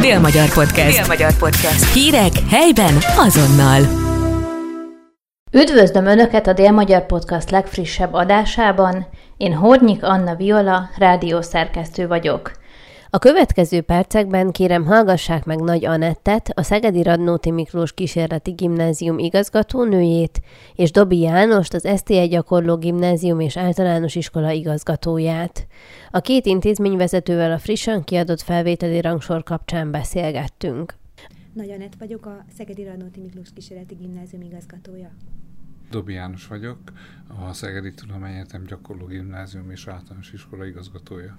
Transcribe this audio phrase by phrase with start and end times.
[0.00, 0.98] Dél-Magyar Podcast.
[0.98, 1.92] Dél-Magyar Podcast.
[1.92, 3.80] Hírek helyben azonnal.
[5.52, 9.06] Üdvözlöm Önöket a Dél-Magyar Podcast legfrissebb adásában.
[9.36, 12.50] Én Hornyik Anna Viola, rádiószerkesztő vagyok.
[13.10, 20.40] A következő percekben kérem hallgassák meg Nagy Anettet, a Szegedi Radnóti Miklós Kísérleti Gimnázium igazgatónőjét,
[20.74, 25.66] és Dobi Jánost, az STE Gyakorló Gimnázium és Általános Iskola igazgatóját.
[26.10, 30.94] A két intézményvezetővel a frissen kiadott felvételi rangsor kapcsán beszélgettünk.
[31.52, 35.10] Nagy Anett vagyok, a Szegedi Radnóti Miklós Kísérleti Gimnázium igazgatója.
[35.90, 36.78] Dobi János vagyok,
[37.48, 41.38] a Szegedi Tudományegyetem Gyakorló Gimnázium és Általános Iskola igazgatója.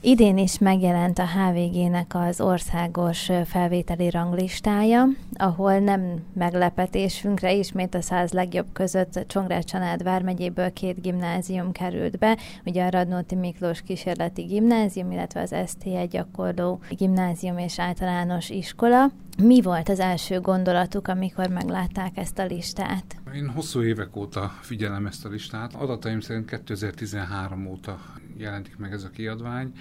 [0.00, 8.32] Idén is megjelent a HVG-nek az országos felvételi ranglistája, ahol nem meglepetésünkre ismét a száz
[8.32, 15.10] legjobb között Csongrád Csanád vármegyéből két gimnázium került be, ugye a Radnóti Miklós Kísérleti Gimnázium,
[15.10, 19.10] illetve az ST1 gyakorló gimnázium és általános iskola.
[19.42, 23.16] Mi volt az első gondolatuk, amikor meglátták ezt a listát?
[23.34, 25.74] Én hosszú évek óta figyelem ezt a listát.
[25.74, 28.00] Adataim szerint 2013 óta
[28.36, 29.72] jelenik meg ez a kiadvány,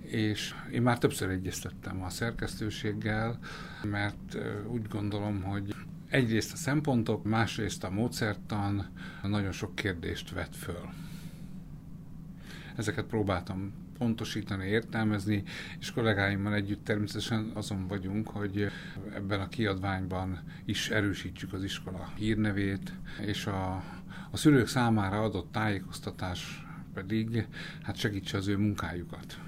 [0.00, 3.38] és én már többször egyeztettem a szerkesztőséggel,
[3.82, 4.36] mert
[4.68, 5.74] úgy gondolom, hogy
[6.08, 8.86] egyrészt a szempontok, másrészt a módszertan
[9.22, 10.88] nagyon sok kérdést vet föl.
[12.76, 15.42] Ezeket próbáltam pontosítani, értelmezni,
[15.78, 18.66] és kollégáimmal együtt természetesen azon vagyunk, hogy
[19.14, 23.74] ebben a kiadványban is erősítsük az iskola hírnevét, és a,
[24.30, 27.46] a szülők számára adott tájékoztatás pedig
[27.82, 29.38] hát segítse az ő munkájukat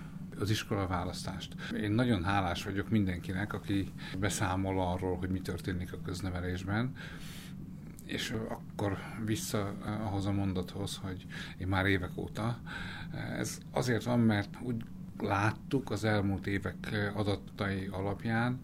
[0.41, 1.55] az iskola választást.
[1.83, 6.93] Én nagyon hálás vagyok mindenkinek, aki beszámol arról, hogy mi történik a köznevelésben,
[8.09, 11.27] és akkor vissza ahhoz a mondathoz, hogy
[11.59, 12.59] én már évek óta.
[13.39, 14.85] Ez azért van, mert úgy
[15.19, 18.61] láttuk az elmúlt évek adatai alapján,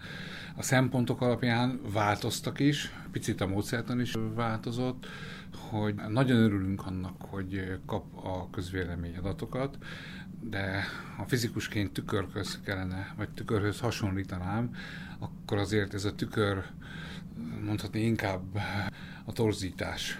[0.57, 5.07] a szempontok alapján változtak is, picit a módszertan is változott,
[5.57, 9.79] hogy nagyon örülünk annak, hogy kap a közvélemény adatokat,
[10.41, 10.85] de
[11.17, 14.71] ha fizikusként tükörköz kellene, vagy tükörhöz hasonlítanám,
[15.19, 16.65] akkor azért ez a tükör
[17.65, 18.59] mondhatni inkább
[19.25, 20.19] a torzítás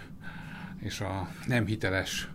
[0.81, 2.29] és a nem hiteles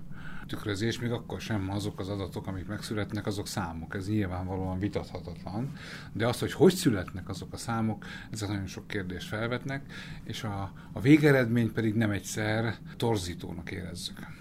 [0.50, 3.95] tükrözés, még akkor sem azok az adatok, amik megszületnek, azok számok.
[3.95, 5.73] Ez nyilvánvalóan vitathatatlan.
[6.13, 10.72] De az, hogy hogy születnek azok a számok, ezek nagyon sok kérdést felvetnek, és a,
[10.91, 14.38] a végeredmény pedig nem egyszer torzítónak érezzük.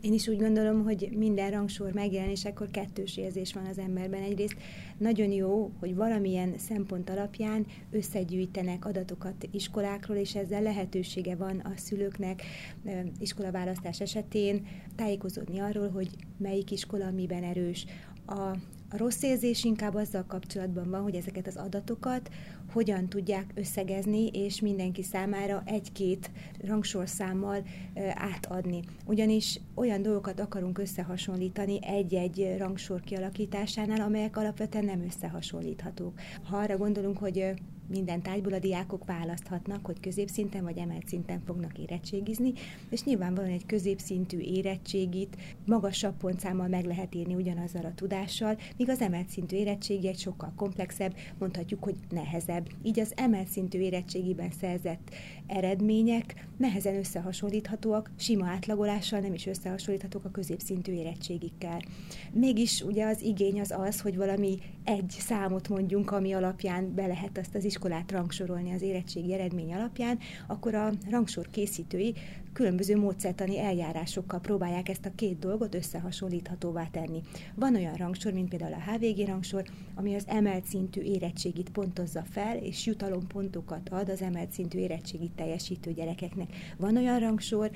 [0.00, 4.22] Én is úgy gondolom, hogy minden rangsor megjelenésekor kettős érzés van az emberben.
[4.22, 4.56] Egyrészt
[4.98, 12.42] nagyon jó, hogy valamilyen szempont alapján összegyűjtenek adatokat iskolákról, és ezzel lehetősége van a szülőknek
[13.18, 14.66] iskolaválasztás esetén
[14.96, 17.86] tájékozódni arról, hogy melyik iskola miben erős.
[18.26, 18.56] A
[18.92, 22.30] a rossz érzés inkább azzal kapcsolatban van, hogy ezeket az adatokat
[22.72, 26.30] hogyan tudják összegezni, és mindenki számára egy-két
[26.64, 27.62] rangsorszámmal
[28.14, 28.82] átadni.
[29.06, 36.20] Ugyanis olyan dolgokat akarunk összehasonlítani egy-egy rangsor kialakításánál, amelyek alapvetően nem összehasonlíthatók.
[36.42, 37.54] Ha arra gondolunk, hogy
[37.88, 42.52] minden tárgyból a diákok választhatnak, hogy középszinten vagy emelt szinten fognak érettségizni,
[42.90, 49.00] és nyilvánvalóan egy középszintű érettségit magasabb pontszámmal meg lehet írni ugyanazzal a tudással, míg az
[49.00, 52.59] emelt szintű érettségi egy sokkal komplexebb, mondhatjuk, hogy nehezebb.
[52.82, 55.14] Így az emelt szintű érettségiben szerzett
[55.46, 61.80] eredmények nehezen összehasonlíthatóak, sima átlagolással nem is összehasonlíthatók a középszintű érettségikkel.
[62.32, 67.38] Mégis ugye az igény az az, hogy valami egy számot mondjunk, ami alapján be lehet
[67.38, 70.18] azt az iskolát rangsorolni az érettségi eredmény alapján,
[70.48, 72.14] akkor a rangsor készítői
[72.52, 77.22] különböző módszertani eljárásokkal próbálják ezt a két dolgot összehasonlíthatóvá tenni.
[77.54, 82.56] Van olyan rangsor, mint például a HVG rangsor, ami az emelt szintű érettségit pontozza fel,
[82.56, 86.48] és jutalompontokat ad az emelt szintű érettségit teljesítő gyerekeknek.
[86.76, 87.70] Van olyan rangsor,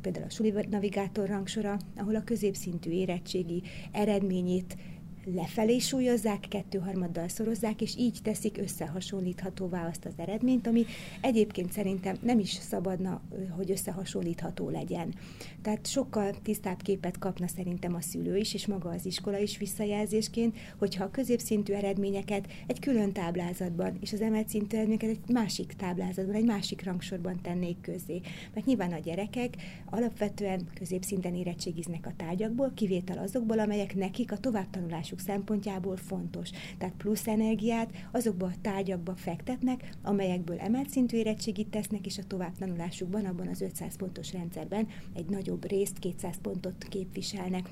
[0.00, 3.62] például a Suli Navigátor rangsora, ahol a középszintű érettségi
[3.92, 4.76] eredményét
[5.24, 10.84] lefelé súlyozzák, kettőharmaddal szorozzák, és így teszik összehasonlíthatóvá azt az eredményt, ami
[11.20, 13.20] egyébként szerintem nem is szabadna,
[13.56, 15.14] hogy összehasonlítható legyen.
[15.62, 20.56] Tehát sokkal tisztább képet kapna szerintem a szülő is, és maga az iskola is visszajelzésként,
[20.78, 26.34] hogyha a középszintű eredményeket egy külön táblázatban, és az emelt szintű eredményeket egy másik táblázatban,
[26.34, 28.20] egy másik rangsorban tennék közzé.
[28.54, 29.54] Mert nyilván a gyerekek
[29.90, 36.50] alapvetően középszinten érettségiznek a tárgyakból, kivétel azokból, amelyek nekik a továbbtanulás tanulásuk szempontjából fontos.
[36.78, 43.24] Tehát plusz energiát azokba a tárgyakba fektetnek, amelyekből emelt szintű érettségit tesznek, és a továbbtanulásukban,
[43.24, 47.68] abban az 500 pontos rendszerben egy nagyobb részt, 200 pontot képviselnek.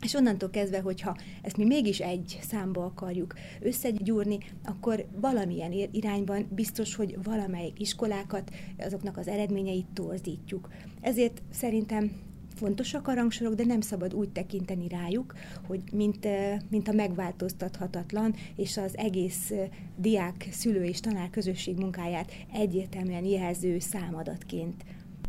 [0.00, 6.94] És onnantól kezdve, hogyha ezt mi mégis egy számba akarjuk összegyúrni, akkor valamilyen irányban biztos,
[6.94, 10.68] hogy valamelyik iskolákat, azoknak az eredményeit torzítjuk.
[11.00, 12.31] Ezért szerintem
[12.62, 15.34] fontosak a rangsorok, de nem szabad úgy tekinteni rájuk,
[15.66, 16.28] hogy mint,
[16.70, 19.52] mint a megváltoztathatatlan, és az egész
[19.96, 24.84] diák, szülő és tanár közösség munkáját egyértelműen jelző számadatként.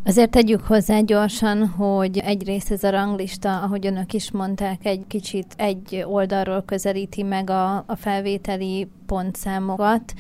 [0.06, 5.54] Azért tegyük hozzá gyorsan, hogy egyrészt ez a ranglista, ahogy önök is mondták, egy kicsit
[5.58, 10.14] egy oldalról közelíti meg a, a felvételi pontszámokat,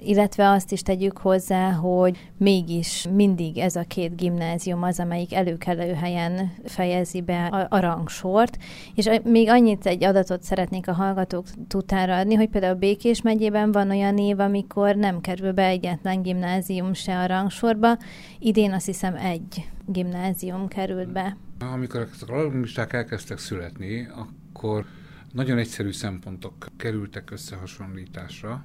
[0.00, 5.92] illetve azt is tegyük hozzá, hogy mégis mindig ez a két gimnázium az, amelyik előkelő
[5.92, 8.58] helyen fejezi be a, a rangsort,
[8.94, 13.90] és még annyit egy adatot szeretnék a hallgatók tudtára adni, hogy például Békés megyében van
[13.90, 17.98] olyan év, amikor nem kerül be egyetlen gimnázium se a rangsorba,
[18.38, 21.36] idén azt hiszem egy gimnázium került be.
[21.72, 24.84] Amikor a ranglisták elkezdtek születni, akkor
[25.32, 28.64] nagyon egyszerű szempontok kerültek összehasonlításra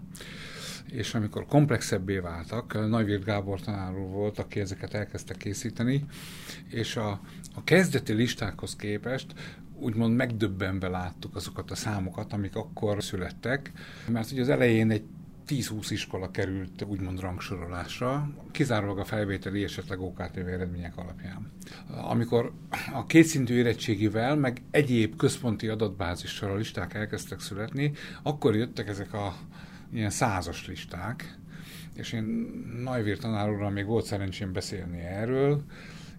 [0.91, 6.05] és amikor komplexebbé váltak, Nagyvirt Gábor tanár volt, aki ezeket elkezdte készíteni,
[6.67, 7.19] és a,
[7.55, 9.33] a kezdeti listákhoz képest
[9.79, 13.71] úgymond megdöbbenve láttuk azokat a számokat, amik akkor születtek,
[14.07, 15.03] mert ugye az elején egy
[15.47, 21.51] 10-20 iskola került úgymond rangsorolásra, kizárólag a felvételi esetleg OKTV eredmények alapján.
[21.87, 22.51] Amikor
[22.93, 27.91] a kétszintű érettségivel, meg egyéb központi adatbázissal a listák elkezdtek születni,
[28.23, 29.35] akkor jöttek ezek a
[29.93, 31.37] ilyen százas listák,
[31.93, 32.23] és én
[32.83, 35.63] Najvír tanár úrral még volt szerencsém beszélni erről,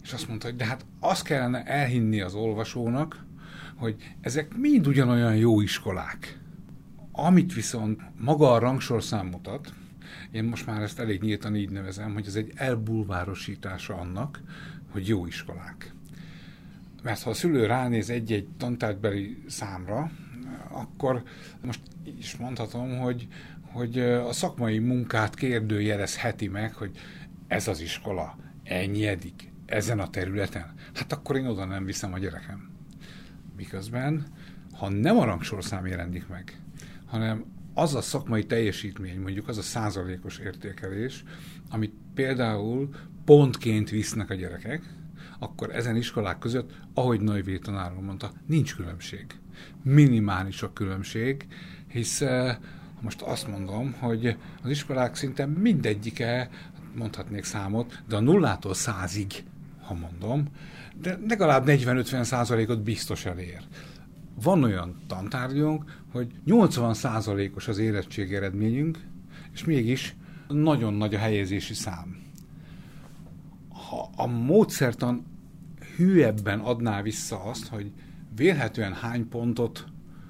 [0.02, 3.24] és azt mondta, hogy de hát azt kellene elhinni az olvasónak,
[3.74, 6.38] hogy ezek mind ugyanolyan jó iskolák.
[7.12, 9.72] Amit viszont maga a rangsorszám mutat,
[10.30, 14.42] én most már ezt elég nyíltan így nevezem, hogy ez egy elbulvárosítása annak,
[14.90, 15.94] hogy jó iskolák.
[17.02, 20.10] Mert ha a szülő ránéz egy-egy tantárgybeli számra,
[20.68, 21.22] akkor
[21.62, 21.80] most
[22.18, 23.28] is mondhatom, hogy
[23.74, 26.90] hogy a szakmai munkát kérdőjelezheti meg, hogy
[27.46, 32.18] ez az iskola ennyi edik ezen a területen, hát akkor én oda nem viszem a
[32.18, 32.70] gyerekem.
[33.56, 34.26] Miközben,
[34.72, 36.60] ha nem a rangsorszám jelenik meg,
[37.06, 37.44] hanem
[37.74, 41.24] az a szakmai teljesítmény, mondjuk az a százalékos értékelés,
[41.70, 42.88] amit például
[43.24, 44.82] pontként visznek a gyerekek,
[45.38, 49.26] akkor ezen iskolák között, ahogy Nagy tanár mondta, nincs különbség.
[49.82, 51.46] Minimális a különbség,
[51.88, 52.22] hisz
[53.04, 56.50] most azt mondom, hogy az iskolák szinte mindegyike,
[56.94, 59.44] mondhatnék számot, de a nullától százig,
[59.82, 60.44] ha mondom,
[61.00, 63.62] de legalább 40-50 százalékot biztos elér.
[64.42, 68.98] Van olyan tantárgyunk, hogy 80 százalékos az érettség eredményünk,
[69.52, 70.16] és mégis
[70.48, 72.22] nagyon nagy a helyezési szám.
[73.68, 75.26] Ha a módszertan
[75.96, 77.92] hűebben adná vissza azt, hogy
[78.36, 79.84] vélhetően hány pontot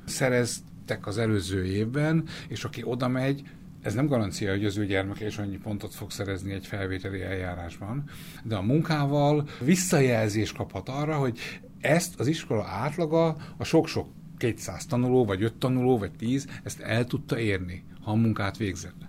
[0.04, 3.42] szerez tettek az előző évben, és aki oda megy,
[3.82, 8.04] ez nem garancia, hogy az ő gyermeke is annyi pontot fog szerezni egy felvételi eljárásban,
[8.42, 11.38] de a munkával visszajelzés kaphat arra, hogy
[11.81, 14.08] ezt az iskola átlaga a sok-sok
[14.38, 19.02] 200 tanuló, vagy 5 tanuló, vagy 10, ezt el tudta érni, ha a munkát végzett.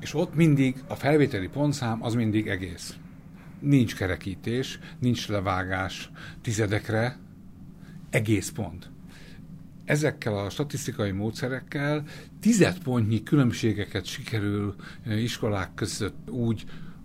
[0.00, 2.96] És ott mindig a felvételi pontszám az mindig egész.
[3.60, 6.10] Nincs kerekítés, nincs levágás
[6.42, 7.18] tizedekre,
[8.10, 8.90] egész pont
[9.88, 12.04] ezekkel a statisztikai módszerekkel
[12.40, 14.74] tizedpontnyi különbségeket sikerül
[15.06, 16.64] iskolák között úgy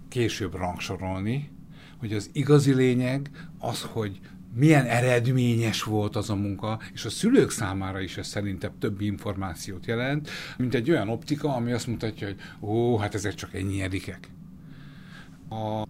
[0.10, 1.52] később rangsorolni,
[1.98, 4.20] hogy az igazi lényeg az, hogy
[4.56, 9.86] milyen eredményes volt az a munka, és a szülők számára is ez szerintem több információt
[9.86, 14.30] jelent, mint egy olyan optika, ami azt mutatja, hogy ó, hát ezek csak ennyi edikek.
[15.50, 15.88] A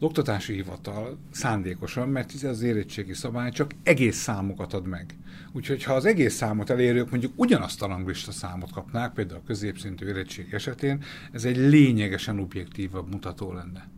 [0.00, 5.14] oktatási hivatal szándékosan, mert ez az érettségi szabály csak egész számokat ad meg.
[5.56, 10.06] Úgyhogy ha az egész számot elérők mondjuk ugyanazt a ranglista számot kapnák, például a középszintű
[10.06, 13.88] érettség esetén, ez egy lényegesen objektívabb mutató lenne.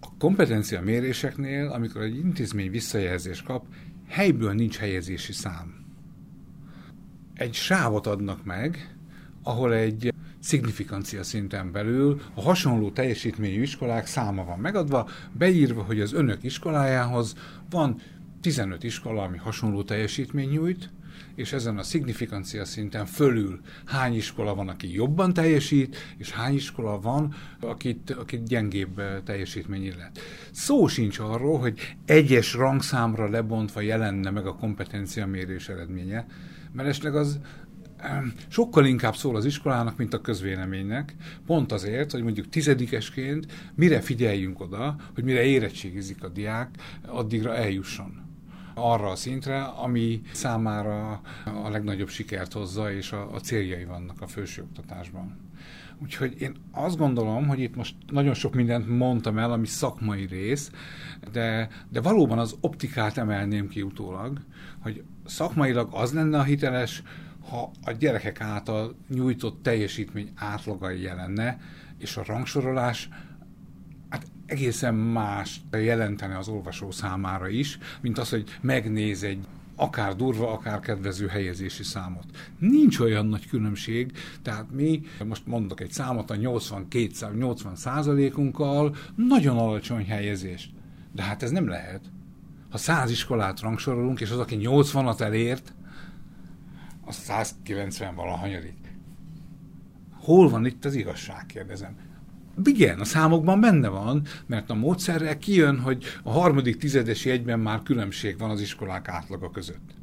[0.00, 3.66] A kompetencia méréseknél, amikor egy intézmény visszajelzést kap,
[4.08, 5.84] helyből nincs helyezési szám.
[7.34, 8.96] Egy sávot adnak meg,
[9.42, 16.12] ahol egy szignifikancia szinten belül a hasonló teljesítményű iskolák száma van megadva, beírva, hogy az
[16.12, 17.34] önök iskolájához
[17.70, 18.00] van
[18.40, 20.90] 15 iskola, ami hasonló teljesítmény nyújt,
[21.40, 27.00] és ezen a szignifikancia szinten fölül hány iskola van, aki jobban teljesít, és hány iskola
[27.00, 30.20] van, akit, akit gyengébb teljesítmény illet.
[30.50, 36.26] Szó sincs arról, hogy egyes rangszámra lebontva jelenne meg a kompetencia mérés eredménye,
[36.72, 37.40] mert esetleg az
[38.48, 41.14] sokkal inkább szól az iskolának, mint a közvéleménynek,
[41.46, 46.68] pont azért, hogy mondjuk tizedikesként mire figyeljünk oda, hogy mire érettségizik a diák,
[47.06, 48.29] addigra eljusson.
[48.74, 51.20] Arra a szintre, ami számára
[51.64, 55.50] a legnagyobb sikert hozza, és a, a céljai vannak a felsőoktatásban.
[56.02, 60.70] Úgyhogy én azt gondolom, hogy itt most nagyon sok mindent mondtam el, ami szakmai rész,
[61.32, 64.40] de, de valóban az optikát emelném ki utólag,
[64.78, 67.02] hogy szakmailag az lenne a hiteles,
[67.48, 71.60] ha a gyerekek által nyújtott teljesítmény átlagai jelenne,
[71.98, 73.08] és a rangsorolás
[74.50, 80.80] egészen más jelentene az olvasó számára is, mint az, hogy megnéz egy akár durva, akár
[80.80, 82.24] kedvező helyezési számot.
[82.58, 89.58] Nincs olyan nagy különbség, tehát mi, most mondok egy számot, a 82 80 százalékunkkal nagyon
[89.58, 90.70] alacsony helyezést.
[91.12, 92.00] De hát ez nem lehet.
[92.70, 95.74] Ha 100 iskolát rangsorolunk, és az, aki 80-at elért,
[97.04, 98.78] az 190 valahanyadik.
[100.12, 102.09] Hol van itt az igazság, kérdezem.
[102.64, 107.82] Igen, a számokban benne van, mert a módszerrel kijön, hogy a harmadik tizedes jegyben már
[107.82, 109.94] különbség van az iskolák átlaga között.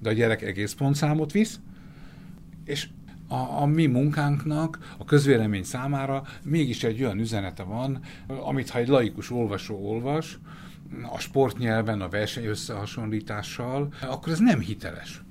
[0.00, 1.60] De a gyerek egész pontszámot visz,
[2.64, 2.88] és
[3.28, 8.88] a, a mi munkánknak, a közvélemény számára mégis egy olyan üzenete van, amit ha egy
[8.88, 10.38] laikus olvasó olvas,
[11.12, 15.22] a sportnyelven, a verseny összehasonlítással, akkor ez nem hiteles.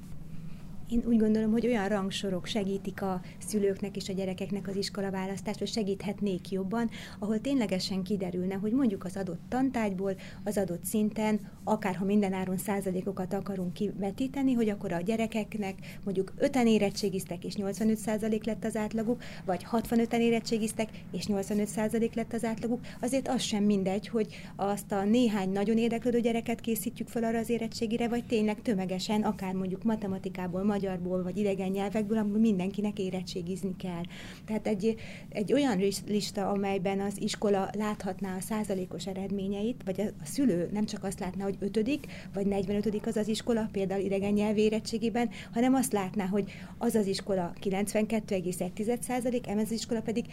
[0.90, 5.68] Én úgy gondolom, hogy olyan rangsorok segítik a szülőknek és a gyerekeknek az iskolaválasztást, vagy
[5.68, 6.90] segíthetnék jobban,
[7.20, 12.58] ahol ténylegesen kiderülne, hogy mondjuk az adott tantárgyból, az adott szinten, akár ha minden áron
[12.58, 18.76] százalékokat akarunk kivetíteni, hogy akkor a gyerekeknek mondjuk 5-en érettségiztek és 85 százalék lett az
[18.76, 24.28] átlaguk, vagy 65-en érettségiztek és 85 százalék lett az átlaguk, azért az sem mindegy, hogy
[24.56, 29.54] azt a néhány nagyon érdeklődő gyereket készítjük fel arra az érettségire, vagy tényleg tömegesen, akár
[29.54, 34.02] mondjuk matematikából, magyarból vagy idegen nyelvekből, amikor mindenkinek érettségizni kell.
[34.46, 34.96] Tehát egy,
[35.30, 40.86] egy olyan lista, amelyben az iskola láthatná a százalékos eredményeit, vagy a, a szülő nem
[40.86, 45.74] csak azt látná, hogy ötödik, vagy 45 az az iskola, például idegen nyelv érettségében, hanem
[45.74, 50.26] azt látná, hogy az az iskola 92,1 százalék, ez az iskola pedig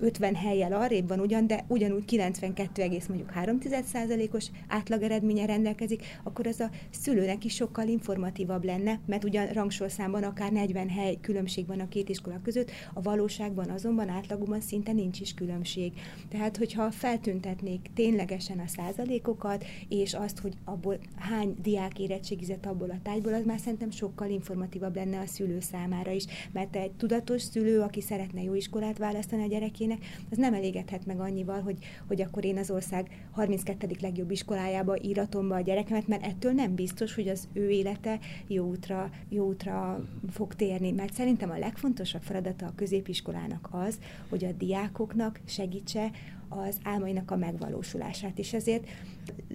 [0.00, 7.44] 50 helyjel arrébb van ugyan, de ugyanúgy 92,3%-os átlag eredménye rendelkezik, akkor az a szülőnek
[7.44, 12.40] is sokkal informatívabb lenne, mert ugyan rangsorszámban akár 40 hely különbség van a két iskola
[12.42, 15.92] között, a valóságban azonban átlagúban szinte nincs is különbség.
[16.28, 23.00] Tehát, hogyha feltüntetnék ténylegesen a százalékokat, és azt, hogy abból hány diák érettségizett abból a
[23.02, 27.80] tájból, az már szerintem sokkal informatívabb lenne a szülő számára is, mert egy tudatos szülő,
[27.80, 32.20] aki szeretne jó iskolát választani a gyerekének, gyerekének, az nem elégedhet meg annyival, hogy, hogy
[32.22, 33.88] akkor én az ország 32.
[34.00, 38.66] legjobb iskolájába íratom be a gyerekemet, mert ettől nem biztos, hogy az ő élete jó
[38.66, 40.90] útra, jó útra fog térni.
[40.90, 46.10] Mert szerintem a legfontosabb feladata a középiskolának az, hogy a diákoknak segítse
[46.50, 48.38] az álmainak a megvalósulását.
[48.38, 48.88] És ezért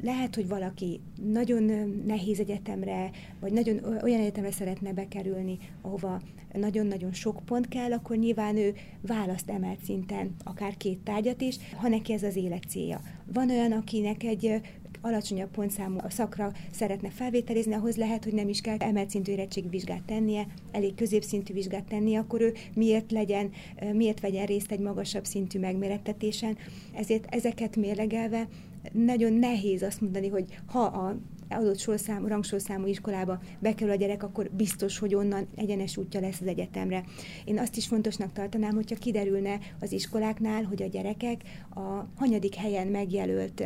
[0.03, 0.99] lehet, hogy valaki
[1.31, 1.63] nagyon
[2.05, 6.21] nehéz egyetemre, vagy nagyon olyan egyetemre szeretne bekerülni, ahova
[6.53, 11.87] nagyon-nagyon sok pont kell, akkor nyilván ő választ emelt szinten akár két tárgyat is, ha
[11.87, 13.01] neki ez az élet célja.
[13.33, 14.61] Van olyan, akinek egy
[15.05, 20.47] alacsonyabb pontszámú szakra szeretne felvételizni, ahhoz lehet, hogy nem is kell emelt szintű érettségvizsgát tennie,
[20.71, 23.51] elég középszintű vizsgát tennie, akkor ő miért legyen,
[23.93, 26.57] miért vegyen részt egy magasabb szintű megmérettetésen.
[26.93, 28.47] Ezért ezeket mérlegelve
[28.91, 31.17] nagyon nehéz azt mondani, hogy ha a
[31.49, 36.47] adott sorszám, rangsorszámú iskolába bekerül a gyerek, akkor biztos, hogy onnan egyenes útja lesz az
[36.47, 37.03] egyetemre.
[37.45, 41.41] Én azt is fontosnak tartanám, hogyha kiderülne az iskoláknál, hogy a gyerekek
[41.75, 43.63] a hanyadik helyen megjelölt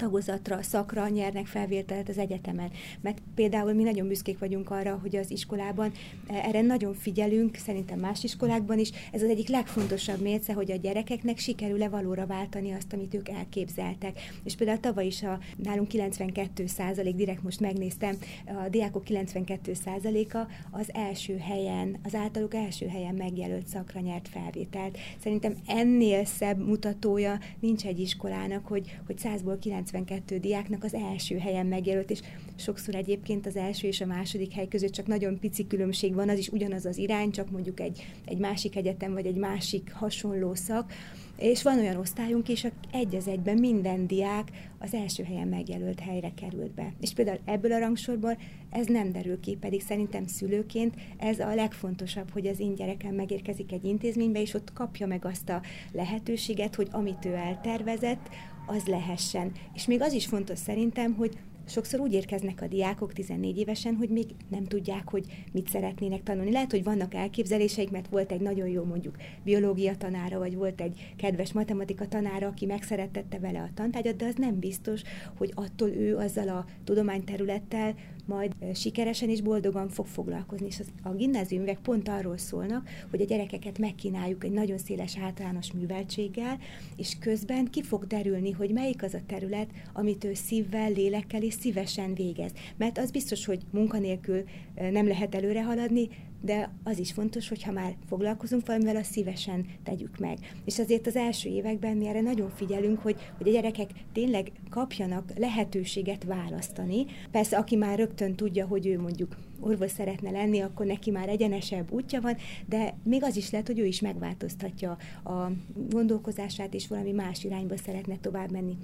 [0.00, 2.70] tagozatra, szakra nyernek felvételt az egyetemen.
[3.00, 5.92] Mert például mi nagyon büszkék vagyunk arra, hogy az iskolában
[6.26, 8.90] eh, erre nagyon figyelünk, szerintem más iskolákban is.
[9.12, 14.20] Ez az egyik legfontosabb mérce, hogy a gyerekeknek sikerül-e valóra váltani azt, amit ők elképzeltek.
[14.44, 18.16] És például tavaly is a nálunk 92 százalék, direkt most megnéztem,
[18.46, 24.98] a diákok 92 százaléka az első helyen, az általuk első helyen megjelölt szakra nyert felvételt.
[25.22, 29.58] Szerintem ennél szebb mutatója nincs egy iskolának, hogy, hogy 100-ból
[29.90, 32.20] 90 92 diáknak az első helyen megjelölt, és
[32.56, 36.38] sokszor egyébként az első és a második hely között csak nagyon pici különbség van, az
[36.38, 40.92] is ugyanaz az irány, csak mondjuk egy, egy másik egyetem, vagy egy másik hasonló szak,
[41.40, 46.32] és van olyan osztályunk is, egy az egyben minden diák az első helyen megjelölt helyre
[46.34, 46.92] került be.
[47.00, 48.38] És például ebből a rangsorból
[48.70, 53.72] ez nem derül ki, pedig szerintem szülőként ez a legfontosabb, hogy az én gyerekem megérkezik
[53.72, 58.28] egy intézménybe, és ott kapja meg azt a lehetőséget, hogy amit ő eltervezett,
[58.66, 59.52] az lehessen.
[59.74, 64.08] És még az is fontos szerintem, hogy sokszor úgy érkeznek a diákok 14 évesen, hogy
[64.08, 66.52] még nem tudják, hogy mit szeretnének tanulni.
[66.52, 71.14] Lehet, hogy vannak elképzeléseik, mert volt egy nagyon jó mondjuk biológia tanára, vagy volt egy
[71.16, 75.02] kedves matematika tanára, aki megszerettette vele a tantárgyat, de az nem biztos,
[75.36, 77.94] hogy attól ő azzal a tudományterülettel
[78.30, 80.66] majd sikeresen és boldogan fog foglalkozni.
[80.66, 85.72] És az, a gimnáziumvek pont arról szólnak, hogy a gyerekeket megkínáljuk egy nagyon széles általános
[85.72, 86.58] műveltséggel,
[86.96, 91.54] és közben ki fog derülni, hogy melyik az a terület, amit ő szívvel, lélekkel és
[91.54, 92.52] szívesen végez.
[92.76, 94.42] Mert az biztos, hogy munkanélkül
[94.90, 96.08] nem lehet előre haladni,
[96.40, 100.38] de az is fontos, hogy ha már foglalkozunk valamivel, azt szívesen tegyük meg.
[100.64, 105.32] És azért az első években mi erre nagyon figyelünk, hogy, hogy a gyerekek tényleg kapjanak
[105.36, 107.06] lehetőséget választani.
[107.30, 111.92] Persze, aki már rögtön tudja, hogy ő mondjuk orvos szeretne lenni, akkor neki már egyenesebb
[111.92, 115.50] útja van, de még az is lehet, hogy ő is megváltoztatja a
[115.90, 118.76] gondolkozását, és valami más irányba szeretne tovább menni.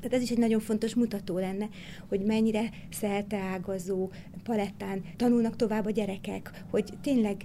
[0.00, 1.68] Tehát ez is egy nagyon fontos mutató lenne,
[2.08, 2.70] hogy mennyire
[3.52, 4.10] ágazó
[4.42, 7.36] palettán tanulnak tovább a gyerekek, hogy tényleg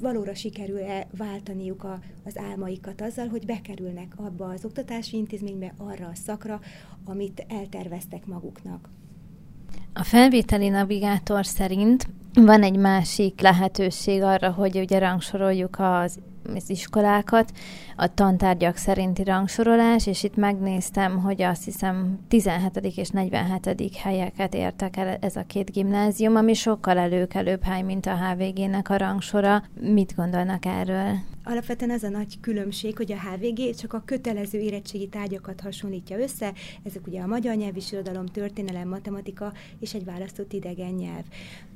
[0.00, 6.14] valóra sikerül-e váltaniuk a, az álmaikat azzal, hogy bekerülnek abba az oktatási intézménybe, arra a
[6.14, 6.60] szakra,
[7.04, 8.88] amit elterveztek maguknak.
[9.92, 16.18] A felvételi navigátor szerint van egy másik lehetőség arra, hogy ugye rangsoroljuk az
[16.56, 17.52] az iskolákat,
[17.96, 22.96] a tantárgyak szerinti rangsorolás, és itt megnéztem, hogy azt hiszem 17.
[22.96, 23.96] és 47.
[23.96, 28.96] helyeket értek el ez a két gimnázium, ami sokkal előkelőbb hely, mint a HVG-nek a
[28.96, 29.62] rangsora.
[29.80, 31.14] Mit gondolnak erről?
[31.44, 36.52] Alapvetően az a nagy különbség, hogy a HVG csak a kötelező érettségi tárgyakat hasonlítja össze,
[36.82, 41.24] ezek ugye a magyar nyelv, irodalom, történelem, matematika és egy választott idegen nyelv.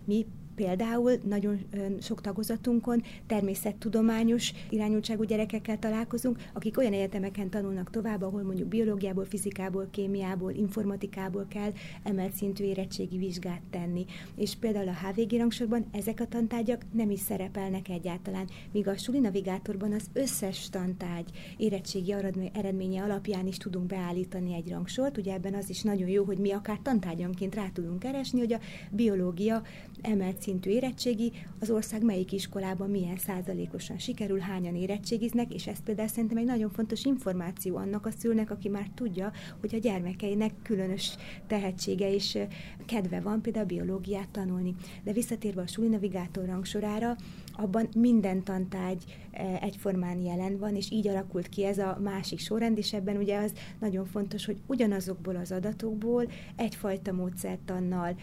[0.04, 1.59] Mi Például nagyon
[2.00, 9.88] sok tagozatunkon természettudományos irányultságú gyerekekkel találkozunk, akik olyan egyetemeken tanulnak tovább, ahol mondjuk biológiából, fizikából,
[9.90, 14.04] kémiából, informatikából kell emelt szintű érettségi vizsgát tenni.
[14.37, 19.18] És például a HVG rangsorban ezek a tantárgyak nem is szerepelnek egyáltalán, míg a suli
[19.18, 22.14] navigátorban az összes tantárgy érettségi
[22.52, 25.18] eredménye alapján is tudunk beállítani egy rangsort.
[25.18, 28.61] Ugye ebben az is nagyon jó, hogy mi akár tantárgyanként rá tudunk keresni, hogy a
[28.90, 29.62] biológia
[30.00, 36.08] emelt szintű érettségi, az ország melyik iskolában milyen százalékosan sikerül, hányan érettségiznek, és ez például
[36.08, 41.16] szerintem egy nagyon fontos információ annak a szülnek, aki már tudja, hogy a gyermekeinek különös
[41.46, 42.38] tehetsége és
[42.87, 44.74] kedve van például biológiát tanulni.
[45.05, 47.16] De visszatérve a súly navigátor rangsorára,
[47.52, 52.78] abban minden tantárgy e, egyformán jelen van, és így alakult ki ez a másik sorrend,
[52.78, 58.16] és ebben ugye az nagyon fontos, hogy ugyanazokból az adatokból egyfajta módszertannal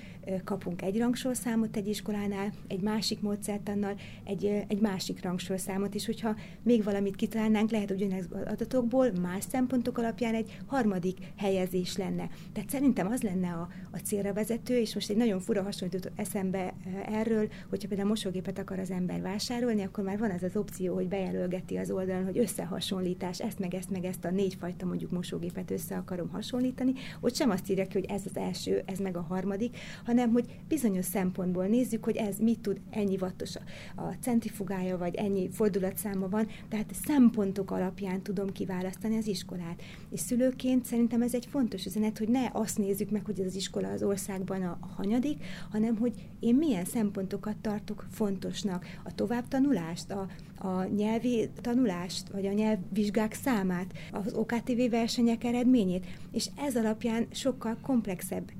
[0.43, 6.83] kapunk egy rangsorszámot egy iskolánál, egy másik módszertannal egy, egy másik rangsorszámot, és hogyha még
[6.83, 12.29] valamit kitalálnánk, lehet, hogy az adatokból más szempontok alapján egy harmadik helyezés lenne.
[12.53, 16.73] Tehát szerintem az lenne a, a célra vezető, és most egy nagyon fura hasonlított eszembe
[17.05, 21.07] erről, hogyha például mosógépet akar az ember vásárolni, akkor már van az az opció, hogy
[21.07, 25.95] bejelölgeti az oldalon, hogy összehasonlítás, ezt meg ezt meg ezt a négyfajta mondjuk mosógépet össze
[25.95, 29.77] akarom hasonlítani, ott sem azt írja ki, hogy ez az első, ez meg a harmadik,
[30.05, 33.55] hanem hogy bizonyos szempontból nézzük, hogy ez mit tud, ennyi wattos
[33.95, 39.81] a centrifugája, vagy ennyi fordulatszáma van, tehát szempontok alapján tudom kiválasztani az iskolát.
[40.09, 43.55] És szülőként szerintem ez egy fontos üzenet, hogy ne azt nézzük meg, hogy ez az
[43.55, 50.27] iskola az országban a hanyadik, hanem hogy én milyen szempontokat tartok fontosnak a továbbtanulást, a,
[50.67, 57.77] a nyelvi tanulást, vagy a nyelvvizsgák számát, az OKTV versenyek eredményét, és ez alapján sokkal
[57.81, 58.51] komplexebb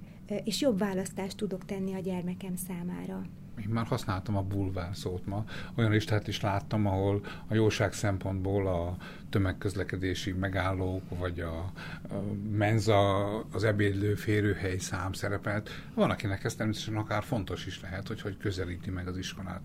[0.43, 3.21] és jobb választást tudok tenni a gyermekem számára
[3.61, 8.67] én már használtam a bulvár szót ma, olyan listát is láttam, ahol a jóság szempontból
[8.67, 8.97] a
[9.29, 11.71] tömegközlekedési megállók, vagy a, a
[12.51, 15.69] menza, az ebédlő férőhely szám szerepelt.
[15.93, 19.61] Van, akinek ez természetesen akár fontos is lehet, hogy hogy közelíti meg az iskolát.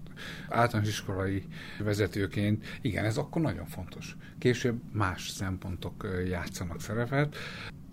[0.48, 1.46] Általános iskolai
[1.78, 4.16] vezetőként, igen, ez akkor nagyon fontos.
[4.38, 7.36] Később más szempontok játszanak szerepet.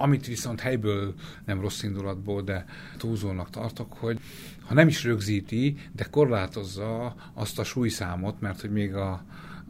[0.02, 1.14] Amit viszont helyből,
[1.46, 2.66] nem rossz indulatból, de
[2.98, 4.20] túlzónak tartok, hogy
[4.66, 9.12] ha nem is rögzíti, de korlátozza azt a súlyszámot, mert hogy még a,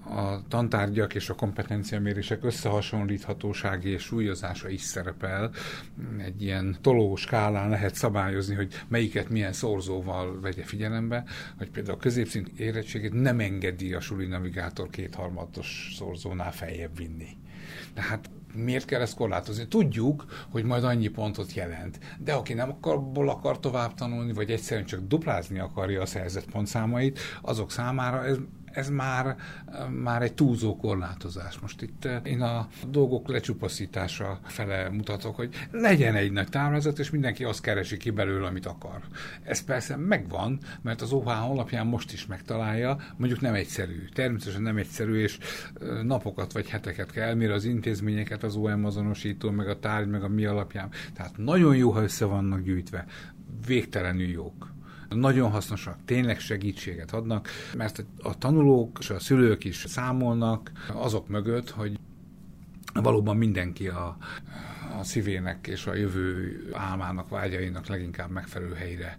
[0.10, 5.52] a tantárgyak és a kompetenciamérések összehasonlíthatósági és súlyozása is szerepel.
[6.18, 11.24] Egy ilyen toló skálán lehet szabályozni, hogy melyiket milyen szorzóval vegye figyelembe,
[11.58, 17.38] hogy például a középszint érettségét nem engedi a suli navigátor kétharmados szorzónál feljebb vinni.
[17.94, 19.68] Tehát miért kell ezt korlátozni?
[19.68, 24.86] Tudjuk, hogy majd annyi pontot jelent, de aki nem akar, akar tovább tanulni, vagy egyszerűen
[24.86, 28.38] csak duplázni akarja a szerzett pontszámait, azok számára ez
[28.72, 29.36] ez már,
[29.90, 31.60] már egy túlzó korlátozás.
[31.60, 37.44] Most itt én a dolgok lecsupaszítása fele mutatok, hogy legyen egy nagy táblázat, és mindenki
[37.44, 39.02] azt keresi ki belőle, amit akar.
[39.44, 44.06] Ez persze megvan, mert az OH honlapján most is megtalálja, mondjuk nem egyszerű.
[44.14, 45.38] Természetesen nem egyszerű, és
[46.04, 50.28] napokat vagy heteket kell, mire az intézményeket az OM azonosító, meg a tárgy, meg a
[50.28, 50.90] mi alapján.
[51.14, 53.06] Tehát nagyon jó, ha össze vannak gyűjtve.
[53.66, 54.72] Végtelenül jók
[55.16, 61.70] nagyon hasznosak, tényleg segítséget adnak, mert a tanulók és a szülők is számolnak azok mögött,
[61.70, 62.00] hogy
[62.94, 64.18] valóban mindenki a,
[65.00, 69.18] a szívének és a jövő álmának, vágyainak leginkább megfelelő helyre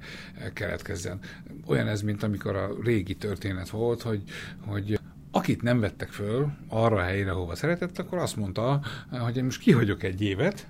[0.53, 1.19] keletkezzen.
[1.67, 4.23] Olyan ez, mint amikor a régi történet volt, hogy,
[4.67, 4.99] hogy
[5.31, 9.61] akit nem vettek föl arra a helyre, hova szeretett, akkor azt mondta, hogy én most
[9.61, 10.67] kihagyok egy évet,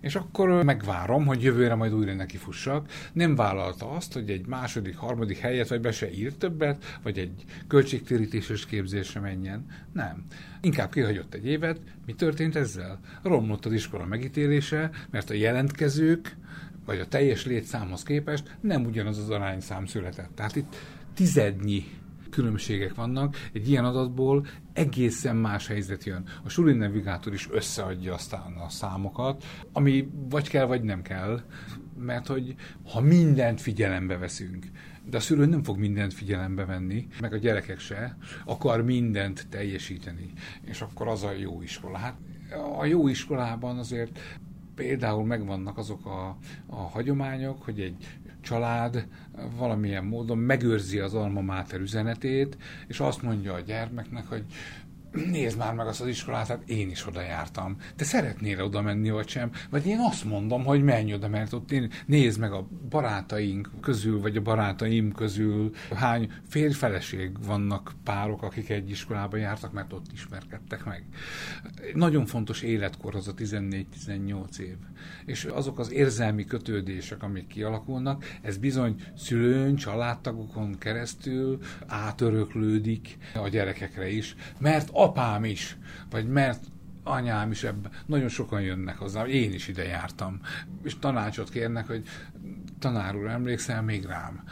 [0.00, 2.90] és akkor megvárom, hogy jövőre majd újra neki fussak.
[3.12, 7.44] Nem vállalta azt, hogy egy második, harmadik helyet, vagy be se írt többet, vagy egy
[7.68, 9.66] költségtérítéses képzésre menjen.
[9.92, 10.24] Nem.
[10.60, 11.80] Inkább kihagyott egy évet.
[12.06, 13.00] Mi történt ezzel?
[13.22, 16.36] Romlott az iskola megítélése, mert a jelentkezők,
[16.84, 20.30] vagy a teljes létszámhoz képest nem ugyanaz az arányszám született.
[20.34, 20.76] Tehát itt
[21.14, 21.84] tizednyi
[22.30, 23.36] különbségek vannak.
[23.52, 26.28] Egy ilyen adatból egészen más helyzet jön.
[26.44, 31.40] A Suli navigátor is összeadja aztán a számokat, ami vagy kell, vagy nem kell,
[31.98, 32.54] mert hogy
[32.92, 34.66] ha mindent figyelembe veszünk,
[35.04, 40.32] de a szülő nem fog mindent figyelembe venni, meg a gyerekek se, akar mindent teljesíteni,
[40.64, 41.96] és akkor az a jó iskola.
[41.96, 42.16] Hát
[42.78, 44.20] a jó iskolában azért
[44.74, 49.06] például megvannak azok a, a hagyományok, hogy egy család
[49.56, 54.44] valamilyen módon megőrzi az alma máter üzenetét, és azt mondja a gyermeknek, hogy
[55.12, 57.76] nézd már meg azt az iskolát, hát én is oda jártam.
[57.96, 59.50] Te szeretnél oda menni, vagy sem?
[59.70, 64.20] Vagy én azt mondom, hogy menj oda, mert ott én, nézd meg a barátaink közül,
[64.20, 70.84] vagy a barátaim közül hány férfeleség vannak párok, akik egy iskolába jártak, mert ott ismerkedtek
[70.84, 71.04] meg.
[71.94, 74.76] Nagyon fontos életkor az a 14-18 év.
[75.26, 84.08] És azok az érzelmi kötődések, amik kialakulnak, ez bizony szülőn, családtagokon keresztül átöröklődik a gyerekekre
[84.10, 85.76] is, mert apám is,
[86.10, 86.64] vagy mert
[87.02, 87.92] anyám is ebben.
[88.06, 90.40] Nagyon sokan jönnek hozzá, én is ide jártam,
[90.82, 92.02] és tanácsot kérnek, hogy
[92.78, 94.44] tanár úr, emlékszel még rám?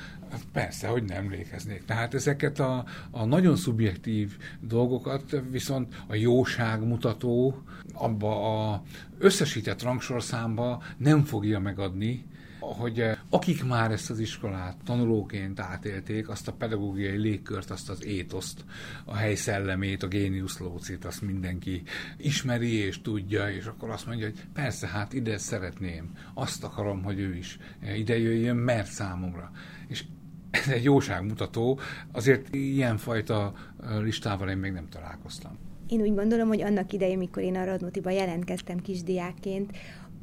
[0.52, 1.84] Persze, hogy nem emlékeznék.
[1.84, 8.82] Tehát ezeket a, a nagyon szubjektív dolgokat viszont a jóság mutató abba a
[9.18, 12.26] összesített rangsorszámba nem fogja megadni,
[12.58, 18.04] hogy eh, akik már ezt az iskolát tanulóként átélték, azt a pedagógiai légkört, azt az
[18.04, 18.64] étoszt,
[19.04, 20.60] a hely szellemét, a géniusz
[21.02, 21.82] azt mindenki
[22.16, 27.18] ismeri és tudja, és akkor azt mondja, hogy persze, hát ide szeretném, azt akarom, hogy
[27.18, 29.50] ő is eh, ide jöjjön, mert számomra.
[29.88, 30.04] És
[30.50, 31.80] ez egy jóságmutató,
[32.12, 35.58] azért ilyenfajta eh, listával én még nem találkoztam.
[35.88, 39.76] Én úgy gondolom, hogy annak idején, mikor én a Radnotiba jelentkeztem kisdiákként,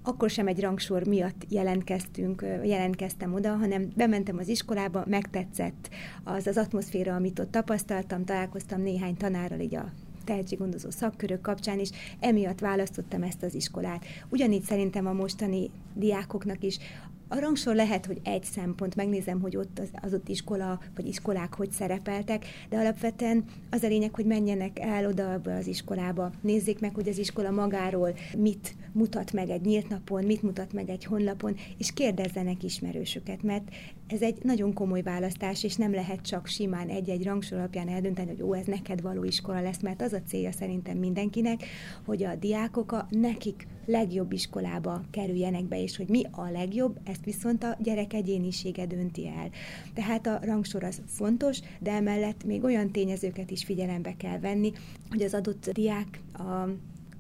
[0.08, 5.90] akkor sem egy rangsor miatt jelentkeztünk, jelentkeztem oda, hanem bementem az iskolába, megtetszett
[6.24, 9.92] az az atmoszféra, amit ott tapasztaltam, találkoztam néhány tanárral így a
[10.24, 11.90] tehetséggondozó szakkörök kapcsán, és
[12.20, 14.06] emiatt választottam ezt az iskolát.
[14.30, 16.78] Ugyanígy szerintem a mostani diákoknak is
[17.28, 21.54] a rangsor lehet, hogy egy szempont, megnézem, hogy ott az, az ott iskola, vagy iskolák
[21.54, 26.96] hogy szerepeltek, de alapvetően az a lényeg, hogy menjenek el oda az iskolába, nézzék meg,
[26.96, 31.56] hogy az iskola magáról mit mutat meg egy nyílt napon, mit mutat meg egy honlapon,
[31.78, 33.70] és kérdezzenek ismerősöket, mert
[34.08, 38.42] ez egy nagyon komoly választás, és nem lehet csak simán egy-egy rangsor alapján eldönteni, hogy
[38.42, 41.64] ó, ez neked való iskola lesz, mert az a célja szerintem mindenkinek,
[42.06, 47.24] hogy a diákok a nekik legjobb iskolába kerüljenek be, és hogy mi a legjobb, ezt
[47.24, 49.50] viszont a gyerek egyénisége dönti el.
[49.94, 54.72] Tehát a rangsor az fontos, de emellett még olyan tényezőket is figyelembe kell venni,
[55.10, 56.70] hogy az adott diák a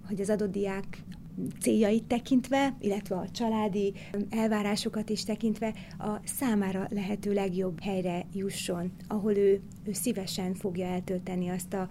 [0.08, 1.04] hogy az adott diák
[1.60, 3.93] céljait tekintve, illetve a családi
[4.30, 11.50] elvárásokat is tekintve a számára lehető legjobb helyre jusson, ahol ő, ő szívesen fogja eltölteni
[11.50, 11.88] azt a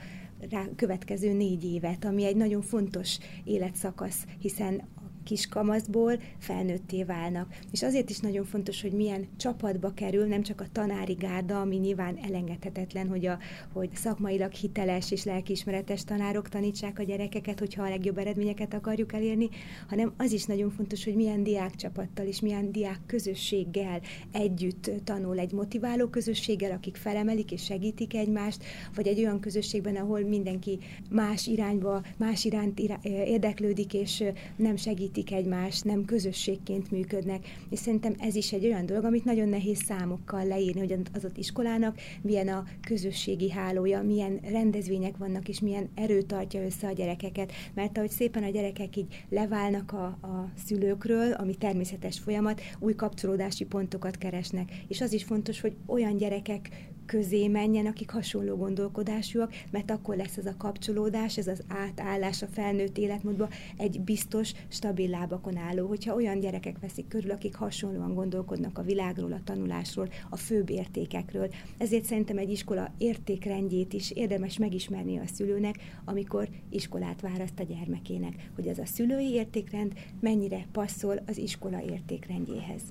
[0.51, 4.83] rá következő négy évet, ami egy nagyon fontos életszakasz, hiszen
[5.25, 7.55] kiskamaszból felnőtté válnak.
[7.73, 11.77] És azért is nagyon fontos, hogy milyen csapatba kerül, nem csak a tanári gárda, ami
[11.77, 13.39] nyilván elengedhetetlen, hogy, a,
[13.73, 19.49] hogy szakmailag hiteles és lelkiismeretes tanárok tanítsák a gyerekeket, hogyha a legjobb eredményeket akarjuk elérni,
[19.89, 24.01] hanem az is nagyon fontos, hogy milyen diákcsapattal és milyen diák közösséggel
[24.33, 30.21] együtt tanul egy motiváló közösséggel, akik felemelik és segítik egymást, vagy egy olyan közösségben, ahol
[30.21, 30.79] mindenki
[31.11, 34.25] más irányba, más iránt irá, érdeklődik és
[34.57, 39.25] nem segít segítik egymást, nem közösségként működnek, és szerintem ez is egy olyan dolog, amit
[39.25, 45.49] nagyon nehéz számokkal leírni, hogy az ott iskolának milyen a közösségi hálója, milyen rendezvények vannak,
[45.49, 50.05] és milyen erő tartja össze a gyerekeket, mert ahogy szépen a gyerekek így leválnak a,
[50.05, 56.17] a szülőkről, ami természetes folyamat, új kapcsolódási pontokat keresnek, és az is fontos, hogy olyan
[56.17, 62.43] gyerekek közé menjen, akik hasonló gondolkodásúak, mert akkor lesz ez a kapcsolódás, ez az átállás
[62.43, 65.87] a felnőtt életmódba egy biztos, stabil lábakon álló.
[65.87, 71.49] Hogyha olyan gyerekek veszik körül, akik hasonlóan gondolkodnak a világról, a tanulásról, a főbb értékekről.
[71.79, 78.51] Ezért szerintem egy iskola értékrendjét is érdemes megismerni a szülőnek, amikor iskolát választ a gyermekének,
[78.55, 82.83] hogy ez a szülői értékrend mennyire passzol az iskola értékrendjéhez.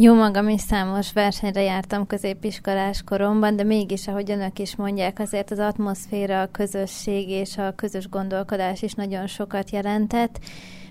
[0.00, 5.50] Jó magam is számos versenyre jártam középiskolás koromban, de mégis, ahogy önök is mondják, azért
[5.50, 10.38] az atmoszféra, a közösség és a közös gondolkodás is nagyon sokat jelentett.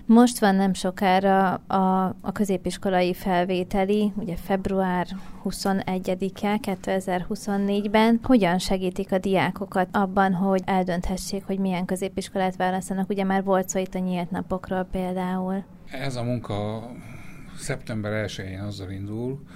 [0.06, 5.06] Most van nem sokára a, a középiskolai felvételi, ugye február
[5.44, 8.20] 21-e 2024-ben.
[8.22, 13.08] Hogyan segítik a diákokat abban, hogy eldönthessék, hogy milyen középiskolát választanak?
[13.08, 15.64] Ugye már volt szó itt a nyílt napokról például.
[15.90, 16.82] Ez a munka
[17.58, 19.46] szeptember 1-én azzal indul,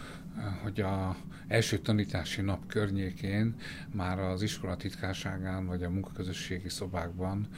[0.63, 1.17] hogy a
[1.49, 3.55] első tanítási nap környékén
[3.93, 7.49] már az iskola titkárságán vagy a munkaközösségi szobákban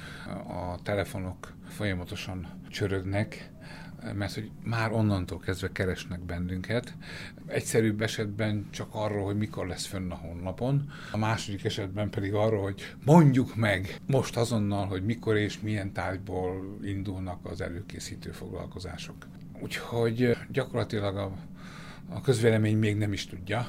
[0.46, 3.50] a telefonok folyamatosan csörögnek,
[4.14, 6.96] mert hogy már onnantól kezdve keresnek bennünket.
[7.46, 12.62] Egyszerűbb esetben csak arról, hogy mikor lesz fönn a honlapon, a második esetben pedig arról,
[12.62, 19.26] hogy mondjuk meg most azonnal, hogy mikor és milyen tárgyból indulnak az előkészítő foglalkozások.
[19.64, 21.32] Úgyhogy gyakorlatilag a,
[22.08, 23.66] a közvélemény még nem is tudja,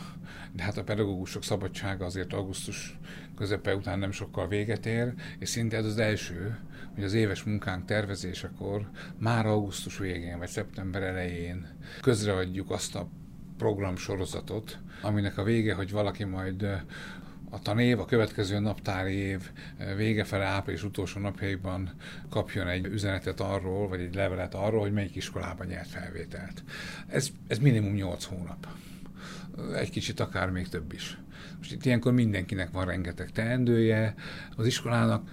[0.51, 2.97] de hát a pedagógusok szabadsága azért augusztus
[3.35, 6.59] közepe után nem sokkal véget ér, és szinte ez az első,
[6.95, 11.67] hogy az éves munkánk tervezésekor már augusztus végén vagy szeptember elején
[12.01, 13.09] közreadjuk azt a
[13.57, 16.65] programsorozatot, aminek a vége, hogy valaki majd
[17.55, 21.89] a tanév, a következő naptári év eh, vége fele április utolsó napjaiban
[22.29, 26.63] kapjon egy üzenetet arról, vagy egy levelet arról, hogy melyik iskolában nyert felvételt.
[27.07, 28.67] Ez, ez minimum 8 hónap.
[29.75, 31.17] Egy kicsit akár még több is.
[31.57, 34.15] Most itt ilyenkor mindenkinek van rengeteg teendője,
[34.55, 35.29] az iskolának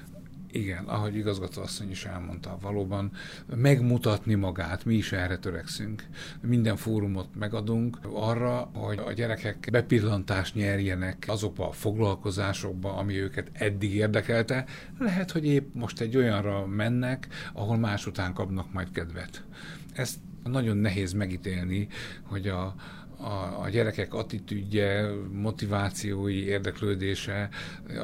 [0.52, 3.12] igen, ahogy igazgató asszony is elmondta, valóban
[3.56, 6.04] megmutatni magát, mi is erre törekszünk.
[6.40, 13.94] Minden fórumot megadunk arra, hogy a gyerekek bepillantást nyerjenek azokba a foglalkozásokba, ami őket eddig
[13.94, 14.64] érdekelte.
[14.98, 19.44] Lehet, hogy épp most egy olyanra mennek, ahol más után kapnak majd kedvet.
[19.92, 21.88] Ezt nagyon nehéz megítélni,
[22.22, 22.74] hogy a,
[23.22, 27.48] a, a gyerekek attitűdje, motivációi, érdeklődése
[27.88, 28.00] a,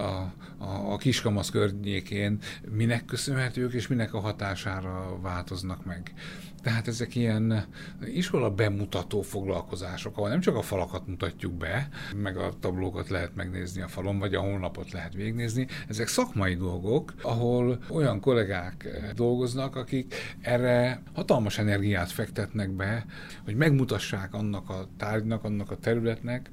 [0.64, 2.38] a, a kiskamasz környékén
[2.70, 6.12] minek köszönhetők, és minek a hatására változnak meg.
[6.62, 7.64] Tehát ezek ilyen
[8.04, 13.82] iskola bemutató foglalkozások, ahol nem csak a falakat mutatjuk be, meg a tablókat lehet megnézni
[13.82, 20.14] a falon, vagy a honlapot lehet végignézni, ezek szakmai dolgok, ahol olyan kollégák dolgoznak, akik
[20.40, 23.06] erre hatalmas energiát fektetnek be,
[23.44, 26.50] hogy megmutassák annak a tárgynak, annak a területnek,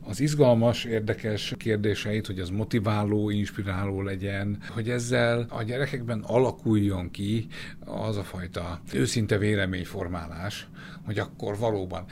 [0.00, 7.46] az izgalmas, érdekes kérdéseit, hogy az motiváló, inspiráló legyen, hogy ezzel a gyerekekben alakuljon ki
[7.84, 10.68] az a fajta őszinte véleményformálás,
[11.04, 12.04] hogy akkor valóban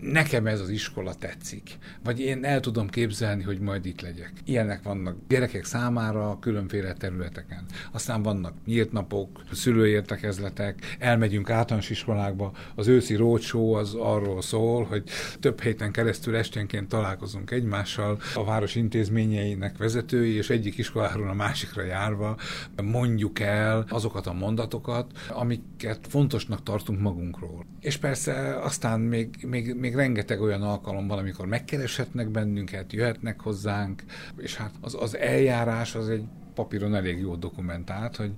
[0.00, 4.32] nekem ez az iskola tetszik, vagy én el tudom képzelni, hogy majd itt legyek.
[4.44, 7.64] Ilyenek vannak gyerekek számára különféle területeken.
[7.92, 15.02] Aztán vannak nyílt napok, szülőértekezletek, elmegyünk általános iskolákba, az őszi rócsó az arról szól, hogy
[15.40, 21.82] több héten keresztül esténként találkozunk egymással, a város intézményeinek vezetői, és egyik iskoláról a másikra
[21.82, 22.36] járva
[22.82, 27.66] mondjuk el azokat a mondatokat, amiket fontosnak tartunk magunkról.
[27.80, 33.40] És persze aztán még, még, még még rengeteg olyan alkalom van, amikor megkereshetnek bennünket, jöhetnek
[33.40, 34.02] hozzánk,
[34.36, 36.24] és hát az, az eljárás az egy
[36.58, 38.32] papíron elég jó dokumentált, hogy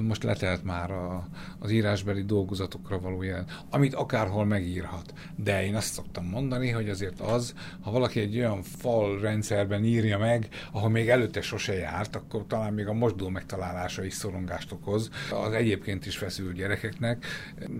[0.00, 1.28] most letelt már a,
[1.58, 5.12] az írásbeli dolgozatokra való jelen, amit akárhol megírhat.
[5.36, 10.18] De én azt szoktam mondani, hogy azért az, ha valaki egy olyan fal rendszerben írja
[10.18, 15.10] meg, ahol még előtte sose járt, akkor talán még a mosdó megtalálása is szorongást okoz
[15.30, 17.24] az egyébként is feszült gyerekeknek.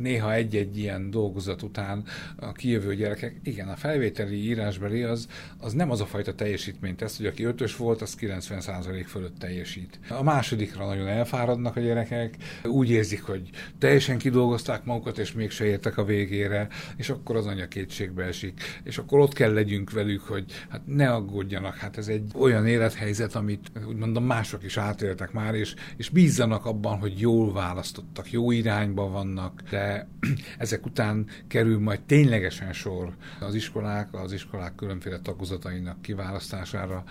[0.01, 2.05] Néha egy-egy ilyen dolgozat után
[2.37, 5.27] a kijövő gyerekek, igen, a felvételi írásbeli az,
[5.59, 9.80] az nem az a fajta teljesítmény tesz, hogy aki ötös volt, az 90% fölött teljesít
[9.89, 10.19] teljesít.
[10.19, 15.99] A másodikra nagyon elfáradnak a gyerekek, úgy érzik, hogy teljesen kidolgozták magukat, és mégse értek
[15.99, 20.45] a végére, és akkor az anya kétségbe esik, és akkor ott kell legyünk velük, hogy
[20.69, 25.55] hát ne aggódjanak, hát ez egy olyan élethelyzet, amit úgy mondom mások is átéltek már,
[25.55, 30.09] és, és bízzanak abban, hogy jól választottak, jó irányba vannak, de
[30.59, 37.05] ezek után kerül majd ténylegesen sor az iskolák, az iskolák különféle tagozatainak kiválasztására.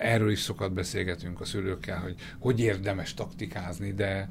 [0.00, 4.28] Erről is sokat beszélgetünk a szülőkkel, hogy hogy érdemes taktikázni, de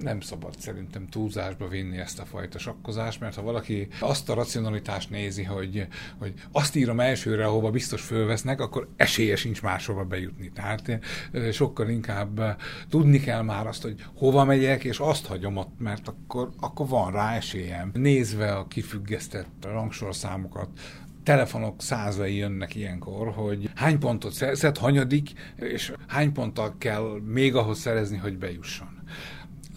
[0.00, 5.10] nem szabad szerintem túlzásba vinni ezt a fajta sakkozást, mert ha valaki azt a racionalitást
[5.10, 5.86] nézi, hogy,
[6.18, 10.50] hogy azt írom elsőre, ahova biztos fölvesznek, akkor esélye sincs máshova bejutni.
[10.54, 10.98] Tehát
[11.52, 16.50] sokkal inkább tudni kell már azt, hogy hova megyek, és azt hagyom ott, mert akkor,
[16.60, 17.90] akkor van rá esélyem.
[17.94, 20.68] Nézve a kifüggesztett rangsorszámokat,
[21.28, 27.78] telefonok százai jönnek ilyenkor, hogy hány pontot szerzett, hanyadik, és hány ponttal kell még ahhoz
[27.78, 28.97] szerezni, hogy bejusson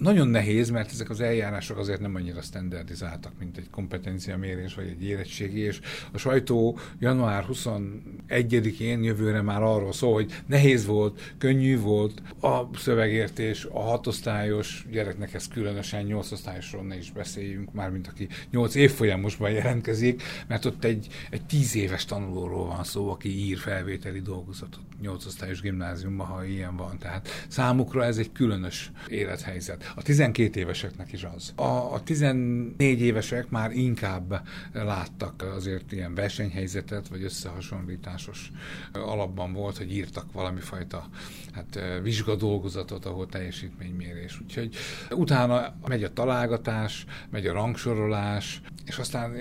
[0.02, 5.04] nagyon nehéz, mert ezek az eljárások azért nem annyira standardizáltak, mint egy kompetenciamérés vagy egy
[5.04, 5.80] érettségi, és
[6.12, 13.68] a sajtó január 21-én jövőre már arról szól, hogy nehéz volt, könnyű volt a szövegértés,
[13.72, 20.24] a hatosztályos gyereknek ez különösen nyolcosztályosról ne is beszéljünk, már mint aki nyolc évfolyamosban jelentkezik,
[20.48, 26.28] mert ott egy, egy tíz éves tanulóról van szó, aki ír felvételi dolgozatot nyolcosztályos gimnáziumban,
[26.28, 26.98] ha ilyen van.
[26.98, 29.91] Tehát számukra ez egy különös élethelyzet.
[29.96, 31.54] A 12 éveseknek is az.
[31.56, 34.42] A, a 14 évesek már inkább
[34.74, 38.52] láttak azért ilyen versenyhelyzetet, vagy összehasonlításos
[38.94, 41.10] alapban volt, hogy írtak valami fajta
[41.54, 44.42] hát, vizsgadolgozatot, ahol teljesítménymérés.
[44.42, 44.76] Úgyhogy
[45.10, 49.36] utána megy a találgatás, megy a rangsorolás, és aztán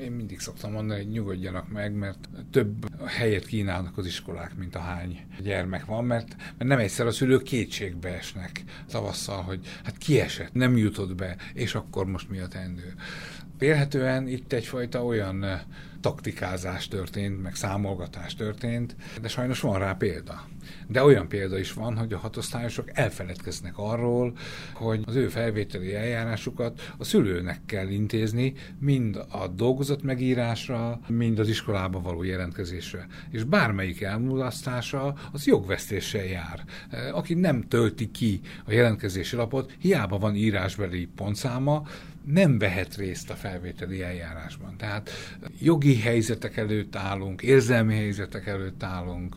[0.00, 4.78] én mindig szoktam mondani, hogy nyugodjanak meg, mert több helyet kínálnak az iskolák, mint a
[4.78, 10.52] hány gyermek van, mert, mert nem egyszer a szülők kétségbe esnek tavasszal, hogy hát kiesett,
[10.52, 12.94] nem jutott be, és akkor most mi a tendő.
[13.58, 15.44] Vélhetően itt egyfajta olyan
[16.00, 20.48] taktikázás történt, meg számolgatás történt, de sajnos van rá példa.
[20.90, 24.36] De olyan példa is van, hogy a hatosztályosok elfeledkeznek arról,
[24.74, 31.48] hogy az ő felvételi eljárásukat a szülőnek kell intézni, mind a dolgozat megírásra, mind az
[31.48, 33.06] iskolába való jelentkezésre.
[33.30, 36.64] És bármelyik elmulasztása az jogvesztéssel jár.
[37.12, 41.86] Aki nem tölti ki a jelentkezési lapot, hiába van írásbeli pontszáma,
[42.32, 44.76] nem vehet részt a felvételi eljárásban.
[44.76, 45.10] Tehát
[45.60, 49.36] jogi helyzetek előtt állunk, érzelmi helyzetek előtt állunk,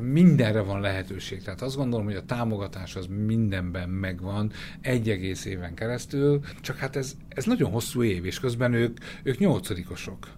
[0.00, 1.42] mindenre van lehetőség.
[1.42, 6.96] Tehát azt gondolom, hogy a támogatás az mindenben megvan egy egész éven keresztül, csak hát
[6.96, 10.28] ez, ez nagyon hosszú év, és közben ők, ők nyolcadikosok.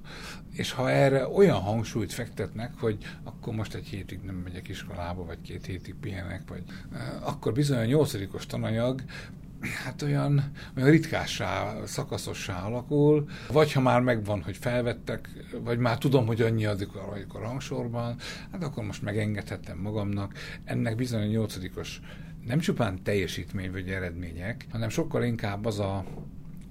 [0.52, 5.40] És ha erre olyan hangsúlyt fektetnek, hogy akkor most egy hétig nem megyek iskolába, vagy
[5.42, 9.02] két hétig pihenek, vagy eh, akkor bizony a nyolcadikos tananyag
[9.84, 15.28] hát olyan, olyan ritkássá, szakaszossá alakul, vagy ha már megvan, hogy felvettek,
[15.64, 18.16] vagy már tudom, hogy annyi adjuk a, a rangsorban,
[18.52, 20.32] hát akkor most megengedhettem magamnak.
[20.64, 22.00] Ennek bizony a nyolcadikos
[22.46, 26.04] nem csupán teljesítmény vagy eredmények, hanem sokkal inkább az a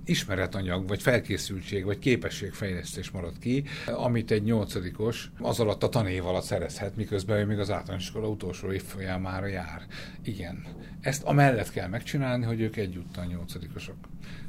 [0.08, 6.44] ismeretanyag, vagy felkészültség, vagy képességfejlesztés marad ki, amit egy nyolcadikos az alatt a tanév alatt
[6.44, 9.82] szerezhet, miközben ő még az általános iskola utolsó évfolyamára jár.
[10.24, 10.66] Igen.
[11.02, 13.98] Ezt amellett kell megcsinálni, hogy ők egyúttal nyolcadikosok.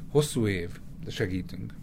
[0.09, 0.69] Hosszú év,
[1.03, 1.73] de segítünk.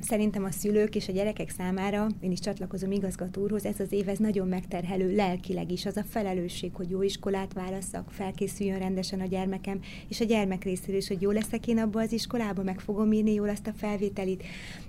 [0.00, 4.08] Szerintem a szülők és a gyerekek számára, én is csatlakozom igazgató úrhoz, ez az év
[4.08, 9.26] ez nagyon megterhelő lelkileg is, az a felelősség, hogy jó iskolát válasszak, felkészüljön rendesen a
[9.26, 13.12] gyermekem, és a gyermek részéről is, hogy jó leszek én abba az iskolába, meg fogom
[13.12, 14.42] írni jól azt a felvételit.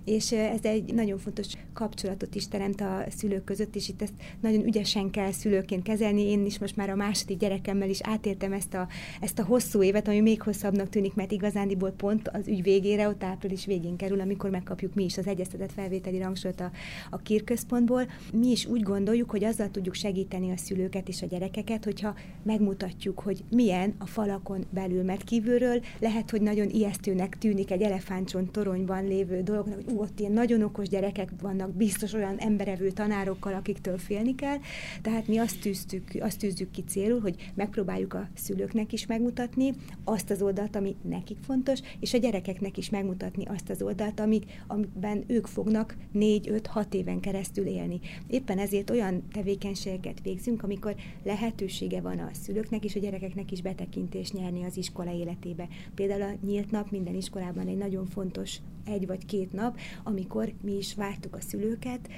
[0.05, 4.65] És ez egy nagyon fontos kapcsolatot is teremt a szülők között, és itt ezt nagyon
[4.65, 6.21] ügyesen kell szülőként kezelni.
[6.21, 8.87] Én is most már a második gyerekemmel is átértem ezt a,
[9.21, 13.23] ezt a hosszú évet, ami még hosszabbnak tűnik, mert igazándiból pont az ügy végére, ott
[13.23, 16.71] április végén kerül, amikor megkap kapjuk mi is az egyeztetett felvételi rangsort a,
[17.09, 18.07] a kírközpontból.
[18.33, 23.19] Mi is úgy gondoljuk, hogy azzal tudjuk segíteni a szülőket és a gyerekeket, hogyha megmutatjuk,
[23.19, 29.07] hogy milyen a falakon belül, mert kívülről lehet, hogy nagyon ijesztőnek tűnik egy elefántcsont toronyban
[29.07, 33.97] lévő dolog, hogy ú, ott ilyen nagyon okos gyerekek vannak, biztos olyan emberevő tanárokkal, akiktől
[33.97, 34.57] félni kell.
[35.01, 40.29] Tehát mi azt tűztük, azt tűzzük ki célul, hogy megpróbáljuk a szülőknek is megmutatni azt
[40.29, 45.23] az oldalt, ami nekik fontos, és a gyerekeknek is megmutatni azt az oldalt, amik, amiben
[45.27, 47.99] ők fognak 4-5-6 éven keresztül élni.
[48.27, 54.33] Éppen ezért olyan tevékenységeket végzünk, amikor lehetősége van a szülőknek és a gyerekeknek is betekintést
[54.33, 55.67] nyerni az iskola életébe.
[55.95, 60.77] Például a nyílt nap minden iskolában egy nagyon fontos egy vagy két nap, amikor mi
[60.77, 62.09] is vártuk a szülőket,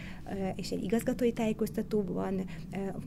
[0.56, 2.46] és egy igazgatói tájékoztatóban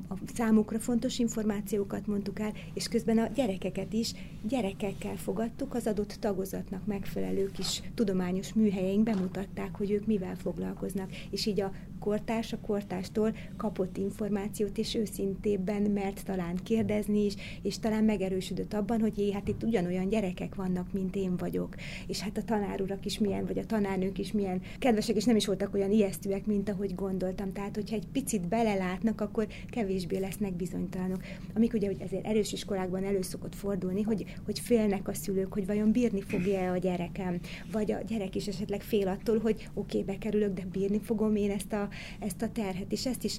[0.08, 6.16] a számukra fontos információkat mondtuk el, és közben a gyerekeket is gyerekekkel fogadtuk, az adott
[6.20, 11.72] tagozatnak megfelelő kis tudományos műhelyeink bemutatták, hogy ők mivel foglalkoznak, és így a
[12.06, 19.00] kortárs a kortástól kapott információt, és őszintébben mert talán kérdezni is, és talán megerősödött abban,
[19.00, 21.74] hogy jé, hát itt ugyanolyan gyerekek vannak, mint én vagyok.
[22.06, 25.46] És hát a tanárurak is milyen, vagy a tanárnők is milyen kedvesek, és nem is
[25.46, 27.52] voltak olyan ijesztőek, mint ahogy gondoltam.
[27.52, 31.22] Tehát, hogyha egy picit belelátnak, akkor kevésbé lesznek bizonytalanok.
[31.54, 35.66] Amik ugye hogy ezért erős iskolákban elő szokott fordulni, hogy, hogy félnek a szülők, hogy
[35.66, 37.40] vajon bírni fogja-e a gyerekem,
[37.72, 41.50] vagy a gyerek is esetleg fél attól, hogy oké, okay, bekerülök, de bírni fogom én
[41.50, 41.88] ezt a,
[42.18, 43.38] ezt a terhet, és ezt is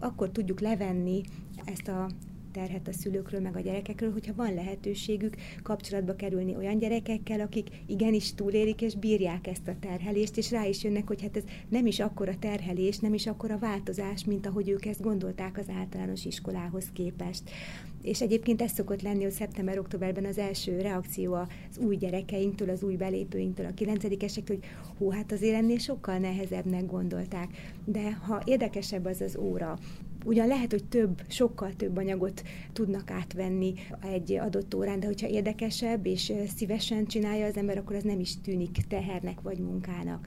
[0.00, 1.22] akkor tudjuk levenni,
[1.64, 2.08] ezt a
[2.56, 8.34] terhet a szülőkről, meg a gyerekekről, hogyha van lehetőségük kapcsolatba kerülni olyan gyerekekkel, akik igenis
[8.34, 12.00] túlélik és bírják ezt a terhelést, és rá is jönnek, hogy hát ez nem is
[12.00, 17.42] akkora terhelés, nem is akkora változás, mint ahogy ők ezt gondolták az általános iskolához képest.
[18.02, 22.96] És egyébként ez szokott lenni, hogy szeptember-októberben az első reakció az új gyerekeinktől, az új
[22.96, 27.48] belépőinktől, a kilencedikesektől, hogy hú, hát azért ennél sokkal nehezebbnek gondolták.
[27.84, 29.78] De ha érdekesebb az az óra,
[30.26, 36.06] Ugyan lehet, hogy több, sokkal több anyagot tudnak átvenni egy adott órán, de hogyha érdekesebb
[36.06, 40.26] és szívesen csinálja az ember, akkor ez nem is tűnik tehernek vagy munkának.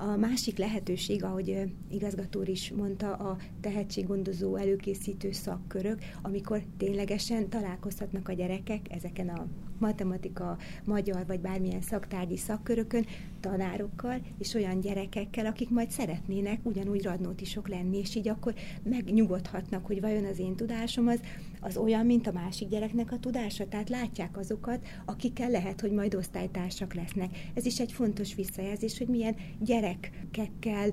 [0.00, 8.32] A másik lehetőség, ahogy igazgató is mondta, a tehetséggondozó előkészítő szakkörök, amikor ténylegesen találkozhatnak a
[8.32, 9.46] gyerekek ezeken a
[9.78, 13.06] matematika, magyar vagy bármilyen szaktárgyi szakkörökön,
[13.40, 20.00] tanárokkal és olyan gyerekekkel, akik majd szeretnének ugyanúgy radnótisok lenni, és így akkor megnyugodhatnak, hogy
[20.00, 21.20] vajon az én tudásom az,
[21.60, 26.14] az olyan, mint a másik gyereknek a tudása, tehát látják azokat, akikkel lehet, hogy majd
[26.14, 27.50] osztálytársak lesznek.
[27.54, 30.92] Ez is egy fontos visszajelzés, hogy milyen gyerekekkel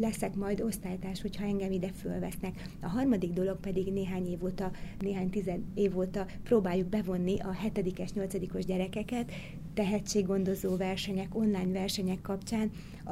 [0.00, 2.68] leszek majd osztálytárs, hogyha engem ide fölvesznek.
[2.80, 8.12] A harmadik dolog pedig néhány év óta, néhány tized év óta próbáljuk bevonni a hetedikes,
[8.12, 9.32] nyolcadikos gyerekeket
[9.74, 12.70] tehetséggondozó versenyek, online versenyek kapcsán
[13.04, 13.10] a,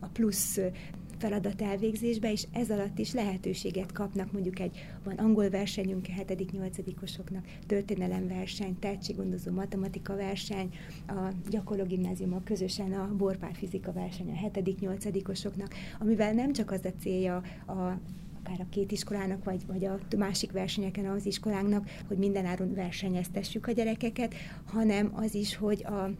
[0.00, 0.60] a plusz
[1.22, 7.42] feladat elvégzésbe, és ez alatt is lehetőséget kapnak, mondjuk egy, van angol versenyünk a 7.-8.-osoknak,
[7.66, 10.74] történelem verseny, tehetséggondozó matematika verseny,
[11.06, 16.92] a gyakorló gimnáziumok közösen a borpár fizika verseny a 7.-8.-osoknak, amivel nem csak az a
[17.00, 17.98] célja a
[18.44, 23.72] akár a két iskolának, vagy, vagy a másik versenyeken az iskolánknak, hogy mindenáron versenyeztessük a
[23.72, 26.10] gyerekeket, hanem az is, hogy a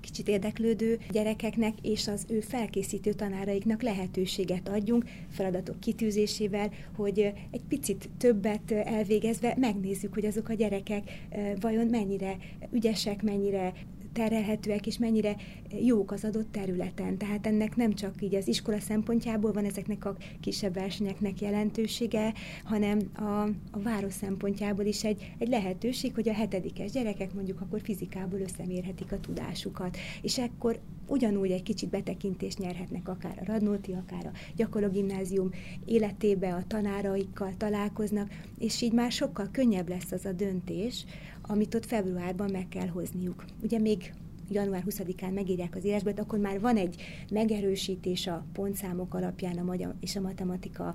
[0.00, 7.18] kicsit érdeklődő gyerekeknek és az ő felkészítő tanáraiknak lehetőséget adjunk feladatok kitűzésével, hogy
[7.50, 11.26] egy picit többet elvégezve megnézzük, hogy azok a gyerekek
[11.60, 12.36] vajon mennyire
[12.72, 13.72] ügyesek, mennyire
[14.16, 15.36] terelhetőek, és mennyire
[15.80, 17.18] jók az adott területen.
[17.18, 22.32] Tehát ennek nem csak így az iskola szempontjából van ezeknek a kisebb versenyeknek jelentősége,
[22.64, 27.80] hanem a, a város szempontjából is egy, egy lehetőség, hogy a hetedikes gyerekek mondjuk akkor
[27.80, 29.96] fizikából összemérhetik a tudásukat.
[30.22, 35.50] És ekkor ugyanúgy egy kicsit betekintést nyerhetnek akár a Radnóti, akár a gyakorló gimnázium
[35.84, 41.04] életébe, a tanáraikkal találkoznak, és így már sokkal könnyebb lesz az a döntés,
[41.46, 43.44] amit ott februárban meg kell hozniuk.
[43.62, 44.12] Ugye még
[44.50, 49.94] január 20-án megírják az írásből, akkor már van egy megerősítés a pontszámok alapján a magyar
[50.00, 50.94] és a matematika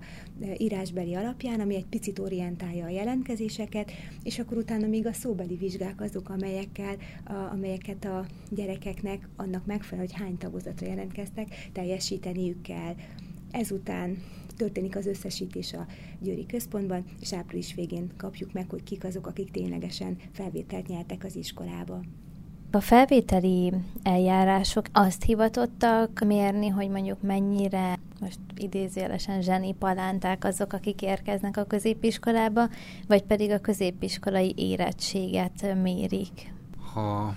[0.58, 3.92] írásbeli alapján, ami egy picit orientálja a jelentkezéseket,
[4.24, 6.96] és akkor utána még a szóbeli vizsgák azok, amelyekkel,
[7.26, 12.96] a, amelyeket a gyerekeknek annak megfelelő, hogy hány tagozatra jelentkeztek, teljesíteniük kell.
[13.52, 14.18] Ezután
[14.62, 15.86] történik az összesítés a
[16.20, 21.36] Győri Központban, és április végén kapjuk meg, hogy kik azok, akik ténylegesen felvételt nyertek az
[21.36, 22.02] iskolába.
[22.72, 31.02] A felvételi eljárások azt hivatottak mérni, hogy mondjuk mennyire, most idézőjelesen zseni palánták azok, akik
[31.02, 32.70] érkeznek a középiskolába,
[33.08, 36.54] vagy pedig a középiskolai érettséget mérik?
[36.94, 37.36] Ha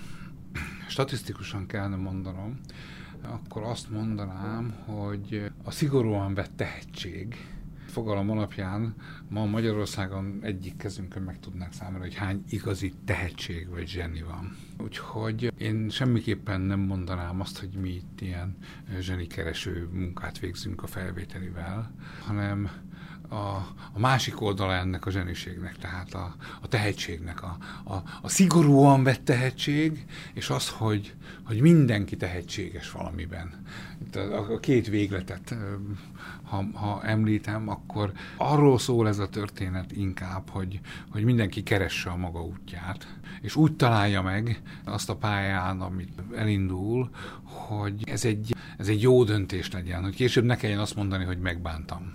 [0.87, 2.59] statisztikusan kellene mondanom,
[3.29, 7.35] akkor azt mondanám, hogy a szigorúan vett tehetség
[7.85, 8.95] fogalom alapján
[9.29, 14.57] ma Magyarországon egyik kezünkön meg tudnánk számolni, hogy hány igazi tehetség vagy zseni van.
[14.77, 18.57] Úgyhogy én semmiképpen nem mondanám azt, hogy mi itt ilyen
[18.99, 21.91] zsenikereső munkát végzünk a felvételivel,
[22.25, 22.69] hanem
[23.29, 23.35] a,
[23.93, 29.25] a másik oldala ennek a zseniségnek, tehát a, a tehetségnek, a, a, a szigorúan vett
[29.25, 31.13] tehetség, és az, hogy,
[31.43, 33.63] hogy mindenki tehetséges valamiben.
[34.01, 35.55] Itt a, a két végletet,
[36.43, 42.15] ha, ha említem, akkor arról szól ez a történet inkább, hogy, hogy mindenki keresse a
[42.15, 47.09] maga útját, és úgy találja meg azt a pályán, amit elindul,
[47.43, 51.39] hogy ez egy, ez egy jó döntés legyen, hogy később ne kelljen azt mondani, hogy
[51.39, 52.13] megbántam.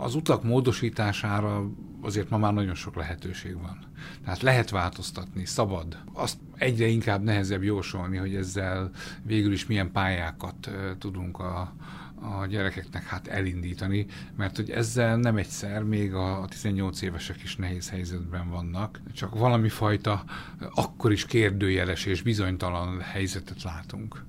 [0.00, 1.70] Az utak módosítására
[2.02, 3.78] azért ma már nagyon sok lehetőség van.
[4.24, 5.98] Tehát lehet változtatni, szabad.
[6.12, 8.90] Azt egyre inkább nehezebb jósolni, hogy ezzel
[9.22, 11.74] végül is milyen pályákat tudunk a,
[12.20, 14.06] a gyerekeknek hát elindítani,
[14.36, 19.68] mert hogy ezzel nem egyszer még a 18 évesek is nehéz helyzetben vannak, csak valami
[19.68, 20.24] fajta
[20.74, 24.24] akkor is kérdőjeles és bizonytalan helyzetet látunk.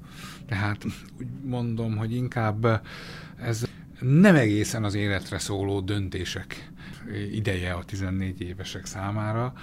[0.46, 0.86] Tehát
[1.20, 2.82] úgy mondom, hogy inkább
[3.42, 3.66] ez
[4.00, 6.70] nem egészen az életre szóló döntések
[7.32, 9.54] ideje a 14 évesek számára,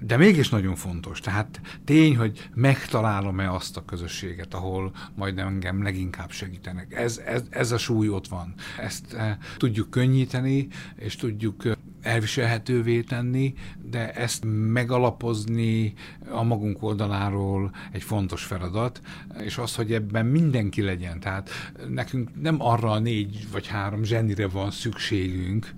[0.00, 1.20] de mégis nagyon fontos.
[1.20, 6.92] Tehát tény, hogy megtalálom-e azt a közösséget, ahol majd engem leginkább segítenek.
[6.94, 8.54] Ez, ez, ez a súly ott van.
[8.78, 11.62] Ezt e, tudjuk könnyíteni, és tudjuk
[12.02, 13.54] elviselhetővé tenni,
[13.90, 15.94] de ezt megalapozni
[16.30, 19.00] a magunk oldaláról egy fontos feladat,
[19.40, 21.20] és az, hogy ebben mindenki legyen.
[21.20, 21.50] Tehát
[21.88, 25.72] nekünk nem arra a négy vagy három zsenire van szükségünk,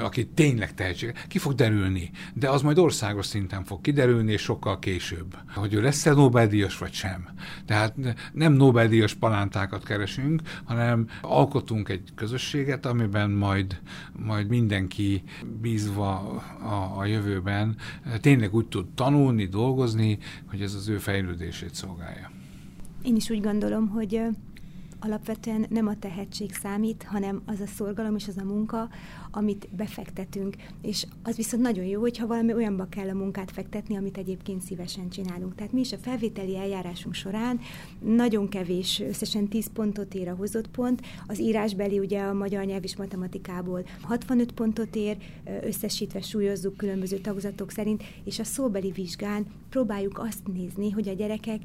[0.00, 1.12] aki tényleg tehetség.
[1.28, 5.36] Ki fog derülni, de az majd országos szinten fog kiderülni, és sokkal később.
[5.54, 7.28] Hogy ő lesz-e Nobel-díjas vagy sem.
[7.66, 7.94] Tehát
[8.32, 13.80] nem Nobel-díjas palántákat keresünk, hanem alkotunk egy közösséget, amiben majd,
[14.12, 15.22] majd mindenki
[15.60, 17.47] bízva a, a jövőben
[18.20, 22.30] tényleg úgy tud tanulni, dolgozni, hogy ez az ő fejlődését szolgálja.
[23.02, 24.20] Én is úgy gondolom, hogy
[25.00, 28.88] alapvetően nem a tehetség számít, hanem az a szorgalom és az a munka,
[29.38, 30.56] amit befektetünk.
[30.82, 35.08] És az viszont nagyon jó, hogyha valami olyanba kell a munkát fektetni, amit egyébként szívesen
[35.08, 35.54] csinálunk.
[35.54, 37.60] Tehát mi is a felvételi eljárásunk során
[38.00, 42.84] nagyon kevés, összesen 10 pontot ér a hozott pont, az írásbeli ugye a magyar nyelv
[42.84, 45.16] és matematikából 65 pontot ér,
[45.62, 51.60] összesítve súlyozzuk különböző tagozatok szerint, és a szóbeli vizsgán próbáljuk azt nézni, hogy a gyerekek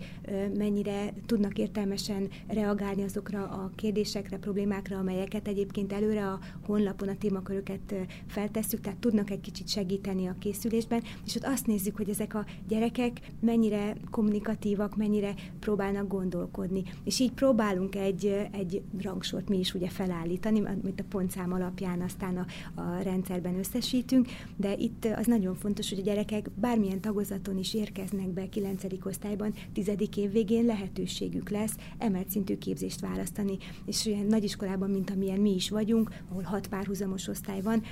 [0.58, 7.18] mennyire tudnak értelmesen reagálni azokra a kérdésekre, problémákra, amelyeket egyébként előre a honlapon a
[7.64, 12.36] témaköröket feltesszük, tehát tudnak egy kicsit segíteni a készülésben, és ott azt nézzük, hogy ezek
[12.36, 16.84] a gyerekek mennyire kommunikatívak, mennyire próbálnak gondolkodni.
[17.04, 22.38] És így próbálunk egy, egy rangsort mi is ugye felállítani, amit a pontszám alapján aztán
[22.38, 22.46] a,
[22.82, 28.28] a rendszerben összesítünk, de itt az nagyon fontos, hogy a gyerekek bármilyen tagozaton is érkeznek
[28.28, 28.84] be 9.
[29.04, 29.92] osztályban, 10.
[30.16, 33.58] év végén lehetőségük lesz emelt szintű képzést választani.
[33.86, 37.84] És olyan nagyiskolában, mint amilyen mi is vagyunk, ahol hat párhuzamos osztály van,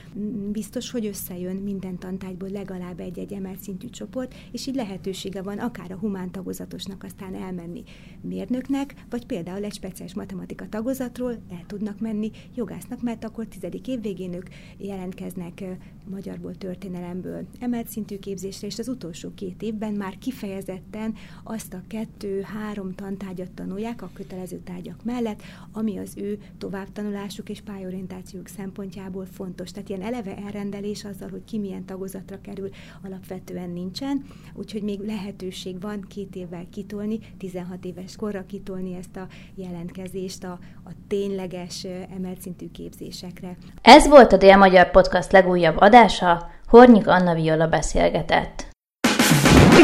[0.52, 5.92] biztos, hogy összejön minden tantárgyból legalább egy-egy emelt szintű csoport, és így lehetősége van akár
[5.92, 7.84] a humán tagozatosnak aztán elmenni
[8.22, 14.00] mérnöknek, vagy például egy speciális matematika tagozatról el tudnak menni jogásznak, mert akkor tizedik év
[14.34, 14.48] ők
[14.78, 15.64] jelentkeznek
[16.10, 22.96] magyarból, történelemből emelt szintű képzésre, és az utolsó két évben már kifejezetten azt a kettő-három
[22.96, 25.42] tantárgyat tanulják a kötelező tárgyak mellett,
[25.72, 29.72] ami az ő továbbtanulásuk és pályorientációk szempontjából fontos.
[29.72, 32.70] Tehát ilyen eleve elrendelés azzal, hogy ki milyen tagozatra kerül,
[33.04, 39.28] alapvetően nincsen, úgyhogy még lehetőség van két évvel kitolni, 16 éves korra kitolni ezt a
[39.56, 43.58] jelentkezést a, a tényleges emelt szintű képzésekre.
[43.82, 48.70] Ez volt a Dél-Magyar Podcast legújabb adása, Hornyik Anna Viola beszélgetett.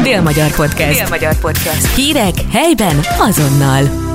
[0.02, 0.98] Dél-Magyar Podcast.
[0.98, 1.94] Dél-Magyar Podcast.
[1.94, 4.07] Hírek helyben azonnal.